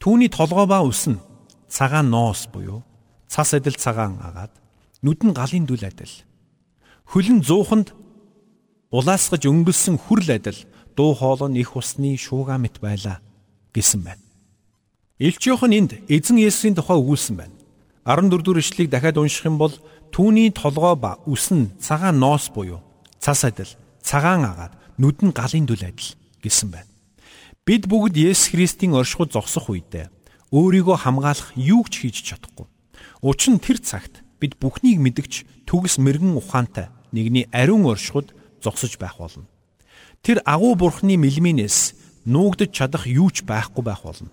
Түүний 0.00 0.32
толгой 0.32 0.64
ба 0.64 0.80
ус 0.80 1.04
нь 1.04 1.20
цагаан 1.68 2.08
ноос 2.08 2.48
буюу 2.48 2.80
цас 3.28 3.52
адил 3.52 3.76
цагаан 3.76 4.16
агаад 4.24 4.56
нүд 5.04 5.20
нь 5.20 5.36
галын 5.36 5.68
дүл 5.68 5.84
адил. 5.84 6.16
Хөлн 7.12 7.44
зууханд 7.44 7.92
улаасгаж 8.88 9.44
өнгөлсөн 9.44 10.00
хүрл 10.00 10.32
адил 10.32 10.64
дуу 10.96 11.12
хоолой 11.12 11.52
нь 11.52 11.60
их 11.60 11.76
усны 11.76 12.16
шуугаа 12.16 12.56
мэт 12.56 12.80
байлаа 12.80 13.20
гэсэн 13.76 14.00
байна. 14.00 14.25
Илч 15.18 15.48
Иохан 15.48 15.72
энд 15.72 15.96
эзэн 16.12 16.36
Есүсийн 16.36 16.76
тухай 16.76 17.00
өгүүлсэн 17.00 17.40
байна. 17.40 17.56
14 18.04 18.36
дугаар 18.36 18.60
ишлэгийг 18.60 18.92
дахиад 18.92 19.16
унших 19.16 19.48
юм 19.48 19.56
бол 19.56 19.72
түүний 20.12 20.52
толгой 20.52 20.92
ба 20.92 21.16
үс 21.24 21.48
нь 21.48 21.72
цагаан 21.80 22.20
ноос 22.20 22.52
буюу 22.52 22.84
цас 23.16 23.48
адил 23.48 23.72
цагаан 24.04 24.44
агаад 24.44 24.76
нүд 25.00 25.24
нь 25.24 25.32
галын 25.32 25.64
дүл 25.64 25.88
адил 25.88 26.12
гэсэн 26.44 26.68
байна. 26.68 26.92
Бид 27.64 27.88
бүгд 27.88 28.12
Есүс 28.12 28.52
Христийн 28.52 28.92
оршихуйд 28.92 29.32
зогсох 29.32 29.72
үедээ 29.72 30.12
өөрийгөө 30.52 30.96
хамгаалах 31.00 31.56
юу 31.56 31.88
ч 31.88 32.04
хийж 32.04 32.20
чадахгүй. 32.20 32.68
Учир 33.24 33.56
нь 33.56 33.64
тэр 33.64 33.80
цагт 33.80 34.20
бид 34.36 34.60
бүхнийг 34.60 35.00
мэдгч 35.00 35.64
төгс 35.64 35.96
мэрэгэн 35.96 36.36
ухаантай 36.36 36.92
нэгний 37.16 37.48
ариун 37.56 37.88
оршихуйд 37.88 38.36
зогсож 38.60 39.00
байх 39.00 39.16
болно. 39.16 39.48
Тэр 40.20 40.44
агуу 40.44 40.76
бурхны 40.76 41.16
мэлминээс 41.16 41.96
нуугдж 42.28 42.68
чадах 42.68 43.08
юу 43.08 43.32
ч 43.32 43.48
байхгүй 43.48 43.80
байх 43.80 44.04
болно. 44.04 44.28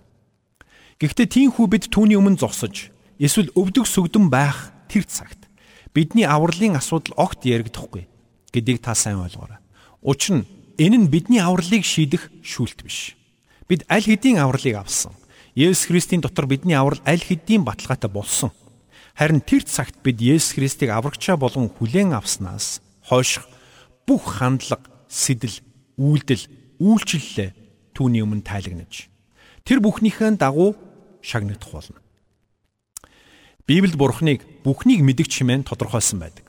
Гэхдээ 1.02 1.28
тийхүү 1.30 1.66
бид 1.70 1.90
түүний 1.90 2.18
өмнө 2.18 2.38
зогсож 2.38 2.94
эсвэл 3.18 3.50
өвдөг 3.58 3.86
сүгдэн 3.90 4.30
байх 4.30 4.74
тэр 4.90 5.06
цагт 5.10 5.50
бидний 5.94 6.26
авралын 6.26 6.78
асуудал 6.78 7.14
огт 7.18 7.46
яригдахгүй 7.46 8.06
гэдгийг 8.54 8.82
та 8.82 8.94
сайн 8.94 9.22
ойлгоорой. 9.22 9.58
Учир 10.02 10.42
нь 10.42 10.48
энэ 10.78 10.98
нь 11.06 11.10
бидний 11.10 11.42
авралыг 11.42 11.86
шийдэх 11.86 12.30
шүүлт 12.46 12.86
биш. 12.86 13.18
Бид 13.70 13.86
аль 13.90 14.06
хэдийн 14.06 14.38
авралыг 14.38 14.78
авсан. 14.78 15.14
Есүс 15.58 15.90
Христийн 15.90 16.22
дотор 16.22 16.46
бидний 16.46 16.78
аврал 16.78 17.02
аль 17.06 17.22
хэдийн 17.22 17.66
баталгаатай 17.66 18.10
болсон. 18.10 18.52
Харин 19.14 19.42
тэр 19.42 19.64
цагт 19.66 20.02
бид 20.02 20.18
Есүс 20.22 20.58
Христийг 20.58 20.90
аврагчаа 20.90 21.38
болгон 21.38 21.70
хүлээн 21.70 22.18
авснаас 22.18 22.82
хойш 23.06 23.42
бүх 24.10 24.42
хандлага, 24.42 24.90
сэтэл 25.08 25.62
үйлдэл, 26.02 26.50
үйлчлэлээ 26.82 27.50
түүний 27.94 28.26
өмнө 28.26 28.42
тайлагнаж 28.42 29.13
тэр 29.64 29.80
бүхнийхээ 29.80 30.36
дагуу 30.40 30.76
шагнагдах 31.24 31.72
болно. 31.72 32.00
Библиэд 33.64 33.96
Бурхныг 33.96 34.44
бүхнийг 34.68 35.00
мэдгч 35.00 35.40
хэмээн 35.40 35.64
тодорхойлсон 35.64 36.20
байдаг. 36.20 36.46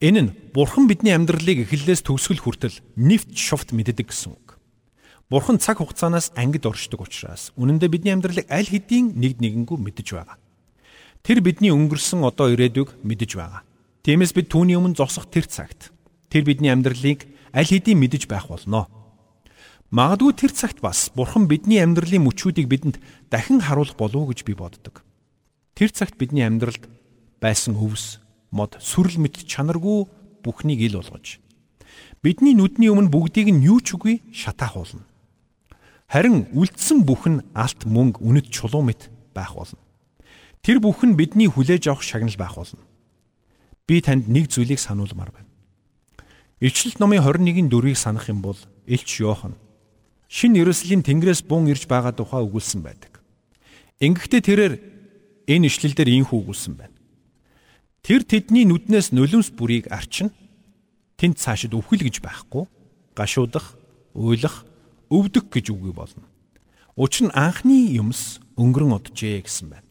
Энэ 0.00 0.20
нь 0.24 0.34
Бурхан 0.54 0.88
бидний 0.88 1.12
амьдралыг 1.12 1.68
эхлэлээс 1.68 2.06
төгсгөл 2.06 2.40
хүртэл 2.40 2.80
нэвт 2.96 3.36
шувт 3.36 3.76
мэддэг 3.76 4.08
гэсэн 4.08 4.32
үг. 4.32 4.56
Бурхан 5.28 5.60
цаг 5.60 5.82
хугацаанаас 5.82 6.32
ангид 6.40 6.64
оршдог 6.64 7.04
учраас 7.04 7.52
үнэн 7.58 7.76
дээр 7.76 7.92
бидний 7.92 8.14
амьдралыг 8.16 8.48
аль 8.48 8.64
хэдийн 8.64 9.12
нэгд 9.12 9.44
нэгэнгүү 9.44 9.76
мэдэж 9.76 10.08
байгаа. 10.16 10.40
Тэр 11.20 11.44
бидний 11.44 11.68
өнгөрсөн 11.68 12.24
одоо 12.24 12.48
ирээдүйг 12.54 13.04
мэдэж 13.04 13.30
байгаа. 13.36 13.60
Тиймээс 14.08 14.32
бид 14.32 14.48
түүний 14.48 14.78
өмнө 14.80 14.96
зогсох 14.96 15.28
тэр 15.28 15.44
цагт 15.44 15.92
тэр 16.32 16.48
бидний 16.48 16.72
амьдралыг 16.72 17.28
аль 17.52 17.68
хэдийн 17.68 18.00
мэдэж 18.00 18.24
байх 18.24 18.48
болно. 18.48 18.88
Магадгүй 19.88 20.36
тэр 20.36 20.52
цагт 20.52 20.84
бас 20.84 21.08
Бурхан 21.16 21.48
бидний 21.48 21.80
амьдралын 21.80 22.28
мөчүүдийг 22.28 22.68
бидэнд 22.68 23.00
дахин 23.32 23.64
харуулах 23.64 23.96
болов 23.96 24.28
уу 24.28 24.30
гэж 24.32 24.44
би 24.44 24.52
боддог. 24.52 25.00
Тэр 25.72 25.88
цагт 25.96 26.20
бидний 26.20 26.44
амьдралд 26.44 26.84
байсан 27.40 27.72
өвс, 27.72 28.20
мод, 28.52 28.76
сүрэл 28.84 29.16
мэт 29.16 29.48
чанаргүй 29.48 30.04
бүхнийг 30.44 30.84
ил 30.84 31.00
болгож 31.00 31.40
бидний 32.22 32.54
нүдний 32.54 32.90
өмнө 32.90 33.08
бүгдийг 33.08 33.48
нь 33.48 33.62
юу 33.62 33.78
ч 33.80 33.94
үгүй 33.94 34.20
шатаах 34.34 34.74
болно. 34.74 35.04
Харин 36.10 36.48
үлдсэн 36.50 37.04
бүх 37.06 37.28
нь 37.30 37.44
алт 37.54 37.86
мөнгө 37.86 38.20
үнэт 38.24 38.50
чулуу 38.50 38.82
мэт 38.82 39.08
байх 39.34 39.54
болно. 39.54 39.78
Тэр 40.60 40.82
бүх 40.82 41.04
нь 41.06 41.14
бидний 41.14 41.46
хүлээж 41.46 41.86
авах 41.88 42.02
шагнал 42.02 42.34
байх 42.34 42.58
болно. 42.58 42.82
Би 43.86 44.02
танд 44.02 44.26
нэг 44.26 44.50
зүйлийг 44.50 44.82
сануулмаар 44.82 45.30
байна. 45.30 45.48
Ичлэл 46.58 46.98
номын 46.98 47.22
21-ийн 47.22 47.70
4-ийг 47.70 47.96
санах 47.96 48.28
юм 48.28 48.42
бол 48.42 48.58
Илч 48.84 49.22
Йохан 49.22 49.54
Шин 50.28 50.54
Иерусалим 50.60 51.00
Тэнгэрээс 51.00 51.40
бун 51.48 51.72
ирж 51.72 51.88
байгаа 51.88 52.12
тухай 52.12 52.44
өгүүлсэн 52.44 52.84
байдаг. 52.84 53.24
Ингэхдээ 53.96 54.42
тэрээр 54.44 54.74
энэ 55.48 55.72
ишлэлдэр 55.72 56.08
ийхүү 56.12 56.36
өгүүлсэн 56.44 56.76
байна. 56.76 56.92
Тэр 58.04 58.28
тэдний 58.28 58.68
нүднээс 58.68 59.16
нулимс 59.16 59.48
бүрийг 59.56 59.88
арчна. 59.88 60.28
Тэнд 61.16 61.40
цаашид 61.40 61.72
өвхөл 61.72 62.04
гэж 62.04 62.20
байхгүй. 62.20 62.68
Гашуудах, 63.16 63.80
уйлах, 64.12 64.68
өвдөх 65.08 65.48
гэж 65.48 65.72
үгүй 65.72 65.96
болно. 65.96 66.28
Учир 66.94 67.32
нь 67.32 67.34
анхны 67.34 67.96
юмс 67.96 68.38
өнгөрөн 68.60 69.00
оджээ 69.00 69.48
гэсэн 69.48 69.72
байна. 69.72 69.88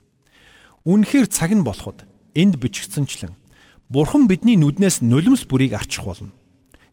Үнэхээр 0.85 1.27
цаг 1.27 1.51
нь 1.51 1.65
болоход 1.65 2.05
энд 2.37 2.61
бичигдсэнчлэн 2.61 3.33
Бурхан 3.89 4.27
бидний 4.27 4.59
нүднээс 4.59 4.99
нулимс 5.01 5.47
бүрийг 5.47 5.73
арчих 5.73 6.03
болно. 6.03 6.35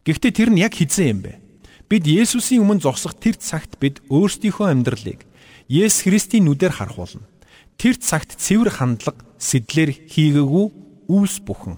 Гэхдээ 0.07 0.31
тэр 0.31 0.49
нь 0.49 0.63
яг 0.63 0.73
хизээ 0.73 1.11
юм 1.11 1.19
бэ? 1.27 1.44
Бид 1.85 2.09
Есүсийн 2.09 2.65
өмнө 2.65 2.81
зогсох 2.81 3.13
тэр 3.13 3.37
цагт 3.37 3.77
бид 3.77 4.01
өөрсдийнхөө 4.09 4.73
амьдралыг 4.73 5.21
Есүс 5.69 6.09
Христийн 6.09 6.49
нүдээр 6.49 6.73
харах 6.73 6.97
болно. 6.97 7.29
Тэр 7.77 8.01
цагт 8.01 8.33
цэвэр 8.33 8.73
хандлага, 8.73 9.21
сэтлэр 9.37 10.09
хийгээгүй 10.09 10.65
үүс 11.13 11.45
бүхэн. 11.45 11.77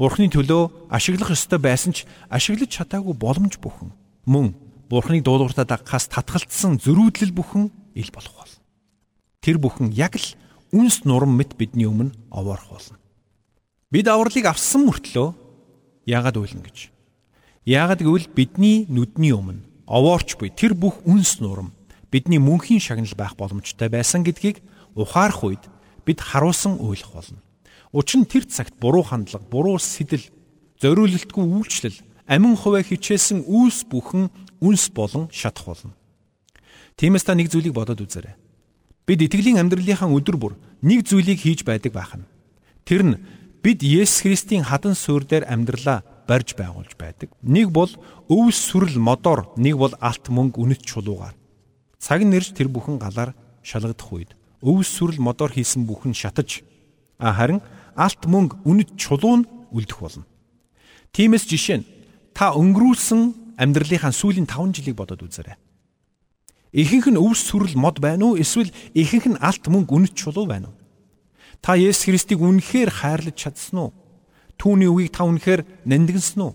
Бурхны 0.00 0.32
төлөө 0.32 0.88
ашиглах 0.88 1.36
ёстой 1.36 1.60
байсан 1.60 1.92
ч 1.92 2.08
ашиглаж 2.32 2.72
чадаагүй 2.72 3.12
боломж 3.12 3.60
бүхэн. 3.60 3.92
Мөн 4.24 4.56
Бурхныг 4.88 5.24
дуулууртаа 5.24 5.68
дагахаас 5.68 6.08
татгалцсан 6.08 6.80
зөрүүдлэл 6.80 7.36
бүхэн 7.36 7.68
ил 8.00 8.10
болох 8.16 8.34
бол. 8.36 8.52
Тэр 9.44 9.60
бүхэн 9.60 9.92
яг 9.92 10.16
л 10.16 10.28
үнс 10.72 11.04
нурам 11.04 11.36
мэт 11.36 11.60
бидний 11.60 11.84
өмнө 11.84 12.16
овоорох 12.32 12.80
болно. 12.80 12.96
Бид 13.92 14.08
авралыг 14.08 14.48
авсан 14.48 14.88
мөртлөө 14.88 15.28
яагаад 16.08 16.36
үйлнэ 16.40 16.64
гэж 16.64 16.93
Яагад 17.64 18.04
гэвэл 18.04 18.28
бидний 18.28 18.84
нүдний 18.92 19.32
өмнө 19.32 19.64
овоорч 19.88 20.36
буй 20.36 20.52
тэр 20.52 20.76
бүх 20.76 21.00
үнс 21.08 21.40
нурам 21.40 21.72
бидний 22.12 22.36
мөнхийн 22.36 22.76
шагнал 22.76 23.16
байх 23.16 23.40
боломжтой 23.40 23.88
байсан 23.88 24.20
гэдгийг 24.20 24.60
ухаарах 24.92 25.40
үед 25.40 25.64
бид 26.04 26.20
харуулсан 26.20 26.76
ойлгох 26.76 27.24
болно. 27.24 27.40
Учир 27.88 28.20
нь 28.20 28.28
тэр 28.28 28.44
цагт 28.44 28.76
буруу 28.76 29.00
хандлага, 29.00 29.48
буруу 29.48 29.80
сэтэл, 29.80 30.28
зориулалтгүй 30.76 31.40
үйлчлэл, 31.40 32.04
амин 32.28 32.52
хуваа 32.52 32.84
хичээсэн 32.84 33.48
үүс 33.48 33.88
бүхэн 33.88 34.28
үнс 34.60 34.92
болон 34.92 35.32
шатах 35.32 35.64
болно. 35.64 35.96
Тиймээс 37.00 37.24
та 37.24 37.32
нэг 37.32 37.48
зүйлийг 37.48 37.72
бодоод 37.72 38.04
үзээрэй. 38.04 38.36
Бид 39.08 39.24
итгэлийн 39.24 39.56
амьдралынхаа 39.56 40.12
өдөр 40.12 40.36
бүр 40.36 40.54
нэг 40.84 41.08
зүйлийг 41.08 41.40
хийж 41.40 41.64
байдаг 41.64 41.96
байх 41.96 42.12
нь. 42.12 42.28
Тэр 42.84 43.02
нь 43.08 43.16
бид 43.64 43.80
Есүс 43.80 44.20
Христийн 44.20 44.68
хадан 44.68 44.92
суурь 44.92 45.24
дээр 45.24 45.48
амьдралаа 45.48 46.04
барьж 46.26 46.56
байгуулж 46.56 46.96
байдаг. 46.98 47.30
Нэг 47.42 47.70
бол 47.70 47.90
өвс 48.28 48.58
сүрэл 48.58 48.98
модоор, 48.98 49.52
нэг 49.56 49.76
бол 49.76 49.94
алт 50.00 50.28
мөнгө 50.28 50.60
үнэт 50.60 50.82
чулуугаар. 50.84 51.36
Цаг 51.98 52.24
нэрж 52.24 52.52
тэр 52.56 52.68
бүхэн 52.68 53.00
галаар 53.00 53.32
шалгадах 53.64 54.12
үед 54.12 54.30
өвс 54.64 54.88
сүрэл 54.88 55.20
модоор 55.20 55.52
хийсэн 55.52 55.84
бүхэн 55.84 56.16
шатаж 56.16 56.64
харин 57.20 57.60
алт 57.96 58.22
мөнгө 58.24 58.64
үнэт 58.64 58.96
чулуу 58.96 59.44
нь 59.44 59.48
үлдэх 59.72 60.00
болно. 60.00 60.24
Тиймээс 61.12 61.44
жишээ 61.48 61.78
нь 61.80 61.88
та 62.32 62.56
өнгөрүүлсэн 62.56 63.56
амьдралынхаа 63.60 64.12
сүүлийн 64.12 64.48
5 64.48 64.76
жилийг 64.76 64.96
бодоод 64.96 65.22
үзээрэй. 65.22 65.56
Ихэнх 66.74 67.06
нь 67.12 67.20
өвс 67.20 67.40
сүрэл 67.44 67.78
мод 67.78 68.00
байна 68.02 68.34
уу 68.34 68.40
эсвэл 68.40 68.72
ихэнх 68.96 69.26
нь 69.30 69.40
алт 69.40 69.64
мөнгө 69.68 69.94
үнэт 69.94 70.14
чулуу 70.18 70.48
байна 70.48 70.72
уу? 70.72 70.76
Та 71.62 71.78
Есүс 71.78 72.10
Христийг 72.10 72.42
үнэхээр 72.42 72.90
хайрлаж 72.90 73.36
чадсан 73.38 73.78
уу? 73.78 73.90
Түүний 74.58 74.88
үгийг 74.88 75.12
та 75.14 75.24
үнэхээр 75.26 75.62
нандинсан 75.84 76.40
уу? 76.42 76.52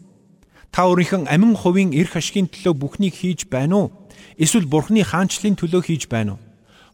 Та 0.71 0.85
өөрийнхөө 0.85 1.27
амин 1.27 1.57
хувийн 1.57 1.93
эрх 1.97 2.15
ашигын 2.15 2.47
төлөө 2.47 2.73
бүхнийг 2.77 3.15
хийж 3.17 3.49
байна 3.49 3.89
уу? 3.89 3.91
Эсвэл 4.37 4.69
Бурхны 4.69 5.01
хаанчлалын 5.03 5.57
төлөө 5.57 5.81
хийж 5.85 6.07
байна 6.07 6.37
уу? 6.37 6.43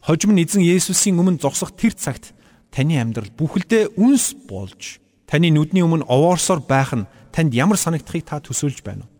Хожим 0.06 0.32
нь 0.32 0.42
эзэн 0.42 0.62
Есүсийн 0.62 1.18
өмнө 1.18 1.42
зогсох 1.42 1.74
тэр 1.76 1.92
цагт 1.92 2.32
таны 2.70 2.96
амьдрал 2.96 3.30
бүхэлдээ 3.34 3.98
үнс 3.98 4.38
болж 4.46 5.02
таны 5.26 5.50
нүдний 5.50 5.82
өмнө 5.82 6.06
овоорсоор 6.06 6.62
байх 6.62 6.94
нь 6.94 7.08
танд 7.34 7.52
ямар 7.52 7.76
санагдахыг 7.76 8.24
та 8.24 8.38
төсөөлж 8.40 8.80
байна 8.86 9.04
уу? 9.04 9.12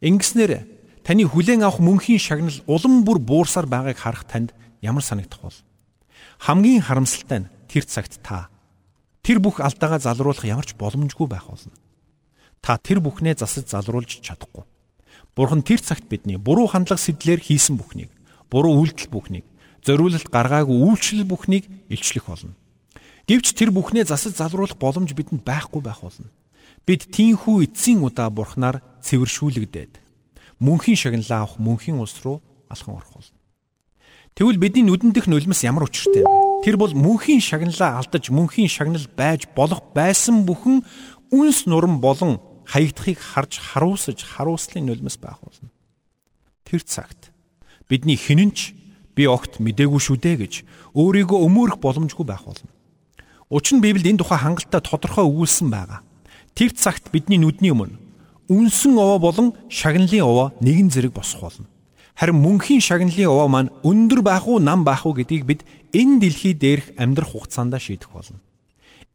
Ингэснээр 0.00 0.64
таны 1.04 1.28
хүлээн 1.28 1.62
авах 1.62 1.78
мөнхийн 1.78 2.18
шагнал 2.18 2.56
улам 2.64 3.04
бүр 3.04 3.20
буурсаар 3.20 3.68
байгааг 3.68 3.98
харах 4.00 4.24
танд 4.24 4.56
ямар 4.80 5.04
санагдах 5.04 5.40
бол? 5.44 5.58
Хамгийн 6.40 6.82
харамсалтай 6.82 7.44
нь 7.44 7.50
тэр 7.68 7.84
цагт 7.84 8.18
та 8.24 8.48
тэр 9.24 9.40
бүх 9.40 9.64
алдаагаа 9.64 10.04
залруулах 10.04 10.44
ямар 10.44 10.68
ч 10.68 10.76
боломжгүй 10.76 11.26
байх 11.26 11.48
болно. 11.48 11.72
Та 12.60 12.76
тэр 12.76 13.00
бүхнээ 13.00 13.40
засаж 13.40 13.72
залруулж 13.72 14.20
чадахгүй. 14.20 14.68
Бурхан 15.34 15.64
тэр 15.64 15.80
цагт 15.80 16.06
бидний 16.06 16.36
буруу 16.36 16.68
хандлага 16.68 17.00
сэтлэр 17.00 17.40
хийсэн 17.40 17.80
бүхнийг, 17.80 18.12
буруу 18.52 18.84
үйлдэл 18.84 19.10
бүхнийг, 19.10 19.48
зориулалт 19.82 20.28
гаргаагүй 20.28 20.76
үйлчлэл 20.76 21.26
бүхнийг 21.26 21.64
илчлэх 21.90 22.28
болно. 22.28 22.54
Гэвч 23.26 23.56
тэр 23.56 23.72
бүхнээ 23.72 24.04
засаж 24.04 24.36
залруулах 24.36 24.76
боломж 24.76 25.10
бидэнд 25.16 25.42
байхгүй 25.42 25.80
байх 25.80 26.04
болно. 26.04 26.28
Бид 26.84 27.08
тийхүү 27.08 27.64
эцсийн 27.64 28.04
удаа 28.04 28.28
бурхнаар 28.28 28.84
цэвэршүүлэгдээд 29.00 30.00
мөнхийн 30.60 31.00
шагналаа 31.00 31.48
авах 31.48 31.56
мөнхийн 31.58 31.98
улс 31.98 32.20
руу 32.20 32.44
алхан 32.68 33.00
орох 33.00 33.12
болно. 33.16 33.33
Тэгвэл 34.34 34.58
бидний 34.58 34.82
нүдэн 34.82 35.14
дэх 35.14 35.30
нулимс 35.30 35.62
ямар 35.62 35.86
учиртай 35.86 36.26
юм 36.26 36.26
бэ? 36.26 36.66
Тэр 36.66 36.74
бол 36.74 36.90
мөнхийн 36.90 37.38
шагналаа 37.38 38.02
алдаж 38.02 38.34
мөнхийн 38.34 38.66
шагнал 38.66 39.06
байж 39.14 39.46
болох 39.54 39.94
байсан 39.94 40.42
бүхэн 40.42 40.82
үнс 41.30 41.70
нуран 41.70 42.02
болон 42.02 42.42
хаягдахыг 42.66 43.14
харж 43.14 43.62
харуусаж 43.62 44.26
харуулслын 44.26 44.90
нулимс 44.90 45.22
байх 45.22 45.38
болно. 45.38 45.70
Тэр 46.66 46.82
цагт 46.82 47.30
бидний 47.86 48.18
хинэнч 48.18 48.74
би 49.14 49.30
огт 49.30 49.62
мдээгүй 49.62 50.02
шүү 50.02 50.18
дээ 50.18 50.36
гэж 50.42 50.54
өөрийгөө 50.98 51.38
өмөөрөх 51.38 51.78
боломжгүй 51.78 52.26
байх 52.26 52.42
болно. 52.42 52.74
Учир 53.54 53.78
нь 53.78 53.86
Библиэд 53.86 54.18
энэ 54.18 54.20
тухай 54.26 54.42
хангалттай 54.42 54.82
тодорхой 54.82 55.30
өгүүлсэн 55.30 55.70
байгаа. 55.70 56.02
Тэр 56.58 56.74
цагт 56.74 57.14
бидний 57.14 57.38
нүдний 57.38 57.70
өмнө 57.70 58.02
үнсэн 58.50 58.98
овоо 58.98 59.22
болон 59.22 59.54
шагналын 59.70 60.26
овоо 60.26 60.50
нэгэн 60.58 60.90
зэрэг 60.90 61.14
босох 61.14 61.46
болно. 61.46 61.70
Харин 62.14 62.38
мөнхийн 62.38 62.78
шагналын 62.78 63.26
овоо 63.26 63.48
маань 63.50 63.74
өндөр 63.82 64.22
байх 64.22 64.46
уу 64.46 64.62
нам 64.62 64.86
байх 64.86 65.02
уу 65.02 65.18
гэдгийг 65.18 65.44
бид 65.44 65.60
энэ 65.90 66.22
дэлхий 66.22 66.54
дээрх 66.54 66.94
амьдрах 66.94 67.34
хугацаанд 67.34 67.74
шийдэх 67.74 68.14
болно. 68.14 68.38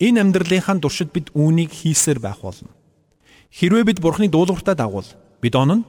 Энэ 0.03 0.19
амьдралынхаа 0.19 0.83
туршид 0.83 1.15
бид 1.15 1.31
үүнийг 1.31 1.71
хийсээр 1.71 2.19
байх 2.19 2.43
болно. 2.43 2.67
Хэрвээ 3.55 3.83
бид 3.87 3.99
Бурхны 4.03 4.27
дуулууртаа 4.27 4.75
дагвал 4.75 5.07
бид 5.39 5.55
онно. 5.55 5.87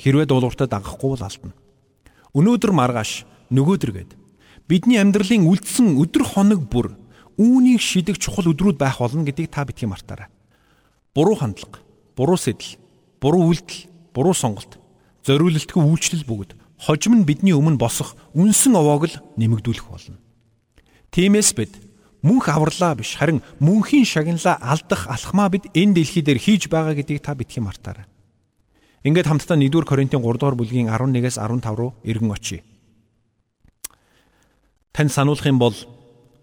Хэрвээ 0.00 0.24
дуулууртаа 0.24 0.64
дагахгүй 0.64 1.12
бол 1.12 1.24
алдна. 1.24 1.52
Өнөөдөр 2.32 2.72
маргааш 2.72 3.28
нөгөөдөр 3.52 3.92
гээд 3.92 4.10
бидний 4.68 4.96
амьдралын 4.96 5.44
үлдсэн 5.44 5.96
өдөр 6.00 6.24
хоног 6.24 6.68
бүр 6.72 6.96
үүнийг 7.36 7.80
шидэх 7.84 8.16
чухал 8.16 8.48
өдрүүд 8.50 8.80
байх 8.80 8.98
болно 8.98 9.24
гэдгийг 9.28 9.52
та 9.52 9.64
битгий 9.64 9.88
мартаарай. 9.88 10.28
Буруу 11.14 11.36
хандлага, 11.36 11.80
буруу 12.16 12.36
сэтэл, 12.36 12.76
буруу 13.20 13.52
үйлдэл, 13.52 13.88
буруу 14.12 14.34
сонголт, 14.34 14.80
зориулалтгүй 15.26 15.82
үйлчлэл 15.82 16.24
бүгд 16.24 16.54
хожим 16.78 17.20
нь 17.20 17.26
бидний 17.26 17.52
өмнө 17.52 17.82
босох 17.82 18.14
үнсэн 18.32 18.78
овоог 18.78 19.10
л 19.10 19.16
нэмэгдүүлэх 19.36 19.86
болно. 19.90 20.22
Тиймээс 21.10 21.50
бид 21.58 21.74
мөнх 22.22 22.46
авралаа 22.46 22.94
биш 22.94 23.18
харин 23.18 23.42
мөнхийн 23.58 24.06
шагналаа 24.06 24.56
алдах 24.62 25.10
алхмаа 25.10 25.50
бид 25.50 25.66
энэ 25.74 25.98
дэлхий 25.98 26.22
дээр 26.22 26.38
хийж 26.38 26.70
байгаа 26.70 26.94
гэдгийг 26.94 27.26
та 27.26 27.34
битгий 27.34 27.60
мартаарай. 27.60 28.06
Ингээд 29.02 29.26
хамтдаа 29.26 29.58
1-р 29.58 29.84
Коринтын 29.86 30.22
3-р 30.22 30.54
бүлгийн 30.54 30.90
11-ээс 30.90 31.38
15 31.38 31.74
руу 31.74 31.94
эргэн 32.02 32.30
очие. 32.30 32.62
Тань 34.94 35.10
сануулах 35.10 35.46
юм 35.46 35.58
бол 35.58 35.76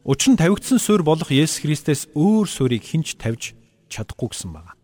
Учир 0.04 0.36
нь 0.36 0.38
тавигдсан 0.38 0.84
суурь 0.84 1.00
болох 1.00 1.32
Есүс 1.32 1.64
Христэс 1.64 2.12
өөр 2.12 2.44
суурийг 2.44 2.84
хинч 2.84 3.16
тавьж 3.16 3.56
чадахгүй 3.88 4.36
гэсэн 4.36 4.52
байна. 4.52 4.76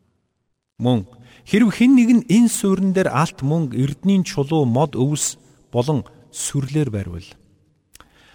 Мөн 0.80 1.04
хэрв 1.50 1.74
хэн 1.74 1.92
нэг 1.98 2.10
нь 2.14 2.26
энэ 2.30 2.54
суурин 2.54 2.94
дээр 2.94 3.10
алт 3.10 3.42
мөнгө, 3.42 3.74
эрдний 3.74 4.22
чулуу, 4.22 4.70
мод 4.70 4.94
өвс 4.94 5.42
болон 5.74 6.06
сүрлэр 6.30 6.94
барьвал 6.94 7.26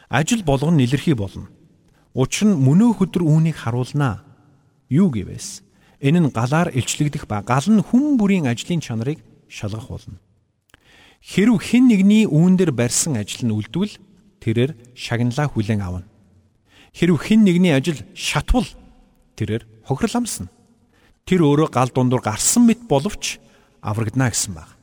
ажил 0.08 0.42
болгон 0.42 0.76
нэлэрхий 0.76 1.14
болно. 1.14 1.48
Учир 2.14 2.46
нь 2.46 2.58
мөнөө 2.58 3.02
хөдөр 3.02 3.22
үүнийг 3.26 3.58
харуулнаа. 3.58 4.22
Юу 4.86 5.10
гэвээс 5.10 5.62
энэ 5.98 6.20
нь 6.22 6.30
галаар 6.30 6.70
илчлэгдэх 6.70 7.26
ба 7.26 7.42
гал 7.42 7.66
нь 7.66 7.82
хүн 7.82 8.14
бүрийн 8.14 8.46
ажлын 8.46 8.78
чанарыг 8.78 9.18
шалгах 9.50 9.90
болно. 9.90 10.18
Хэрв 11.18 11.58
хэн 11.58 11.90
нэгний 11.90 12.30
үүн 12.30 12.54
дээр 12.54 12.70
барьсан 12.70 13.18
ажил 13.18 13.42
нь 13.42 13.56
үлдвэл 13.56 13.98
тэрээр 14.38 14.76
шагналаа 14.94 15.50
хүлээн 15.50 15.82
авна. 15.82 16.06
Хэрв 16.94 17.18
хэн 17.18 17.42
нэгний 17.42 17.74
ажил 17.74 17.98
шатвал 18.14 18.68
тэрээр 19.34 19.66
хохирол 19.82 20.22
амсна. 20.22 20.46
Тэр 21.24 21.40
өөрөө 21.40 21.72
гал 21.72 21.88
дундуур 21.88 22.20
гарсан 22.20 22.68
мэт 22.68 22.84
боловч 22.84 23.40
аврагдана 23.80 24.28
гэсэн 24.28 24.52
баг. 24.52 24.76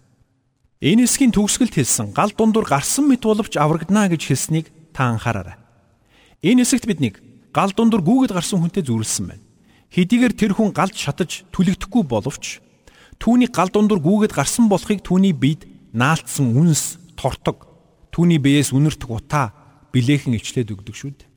Энэ 0.81 1.05
хэсгийн 1.05 1.29
төгсгөлд 1.37 1.77
хэлсэн 1.77 2.09
гал 2.17 2.33
дундуур 2.33 2.65
гарсан 2.65 3.05
мэт 3.05 3.21
боловч 3.21 3.53
аврагдана 3.61 4.09
гэж 4.09 4.25
хэлснийг 4.25 4.73
та 4.89 5.13
анхаараарай. 5.13 5.61
Энэ 6.41 6.65
хэсэгт 6.65 6.89
биднийг 6.89 7.21
гал 7.53 7.69
дундуур 7.69 8.01
гүгэд 8.01 8.33
гарсан 8.33 8.57
хүнтэй 8.57 8.81
зүйрлсэн 8.81 9.25
байна. 9.29 9.45
Хэдийгээр 9.93 10.33
тэр 10.33 10.57
хүн 10.57 10.73
галд 10.73 10.97
шатаж 10.97 11.45
түлэгдэхгүй 11.53 12.03
боловч 12.09 12.57
түүний 13.21 13.45
гал 13.45 13.69
дундуур 13.69 14.01
гүгэд 14.01 14.33
гарсан 14.33 14.65
болохыг 14.65 15.05
түүний 15.05 15.37
биед 15.37 15.69
наалтсан 15.93 16.57
үнс 16.57 16.97
тортог 17.13 17.69
түүний 18.09 18.41
биеэс 18.41 18.73
үнэртэх 18.73 19.13
утаа 19.13 19.53
билээхэн 19.93 20.33
ичлээд 20.41 20.73
өгдөг 20.73 20.95
шүү 20.97 21.11
дээ. 21.13 21.29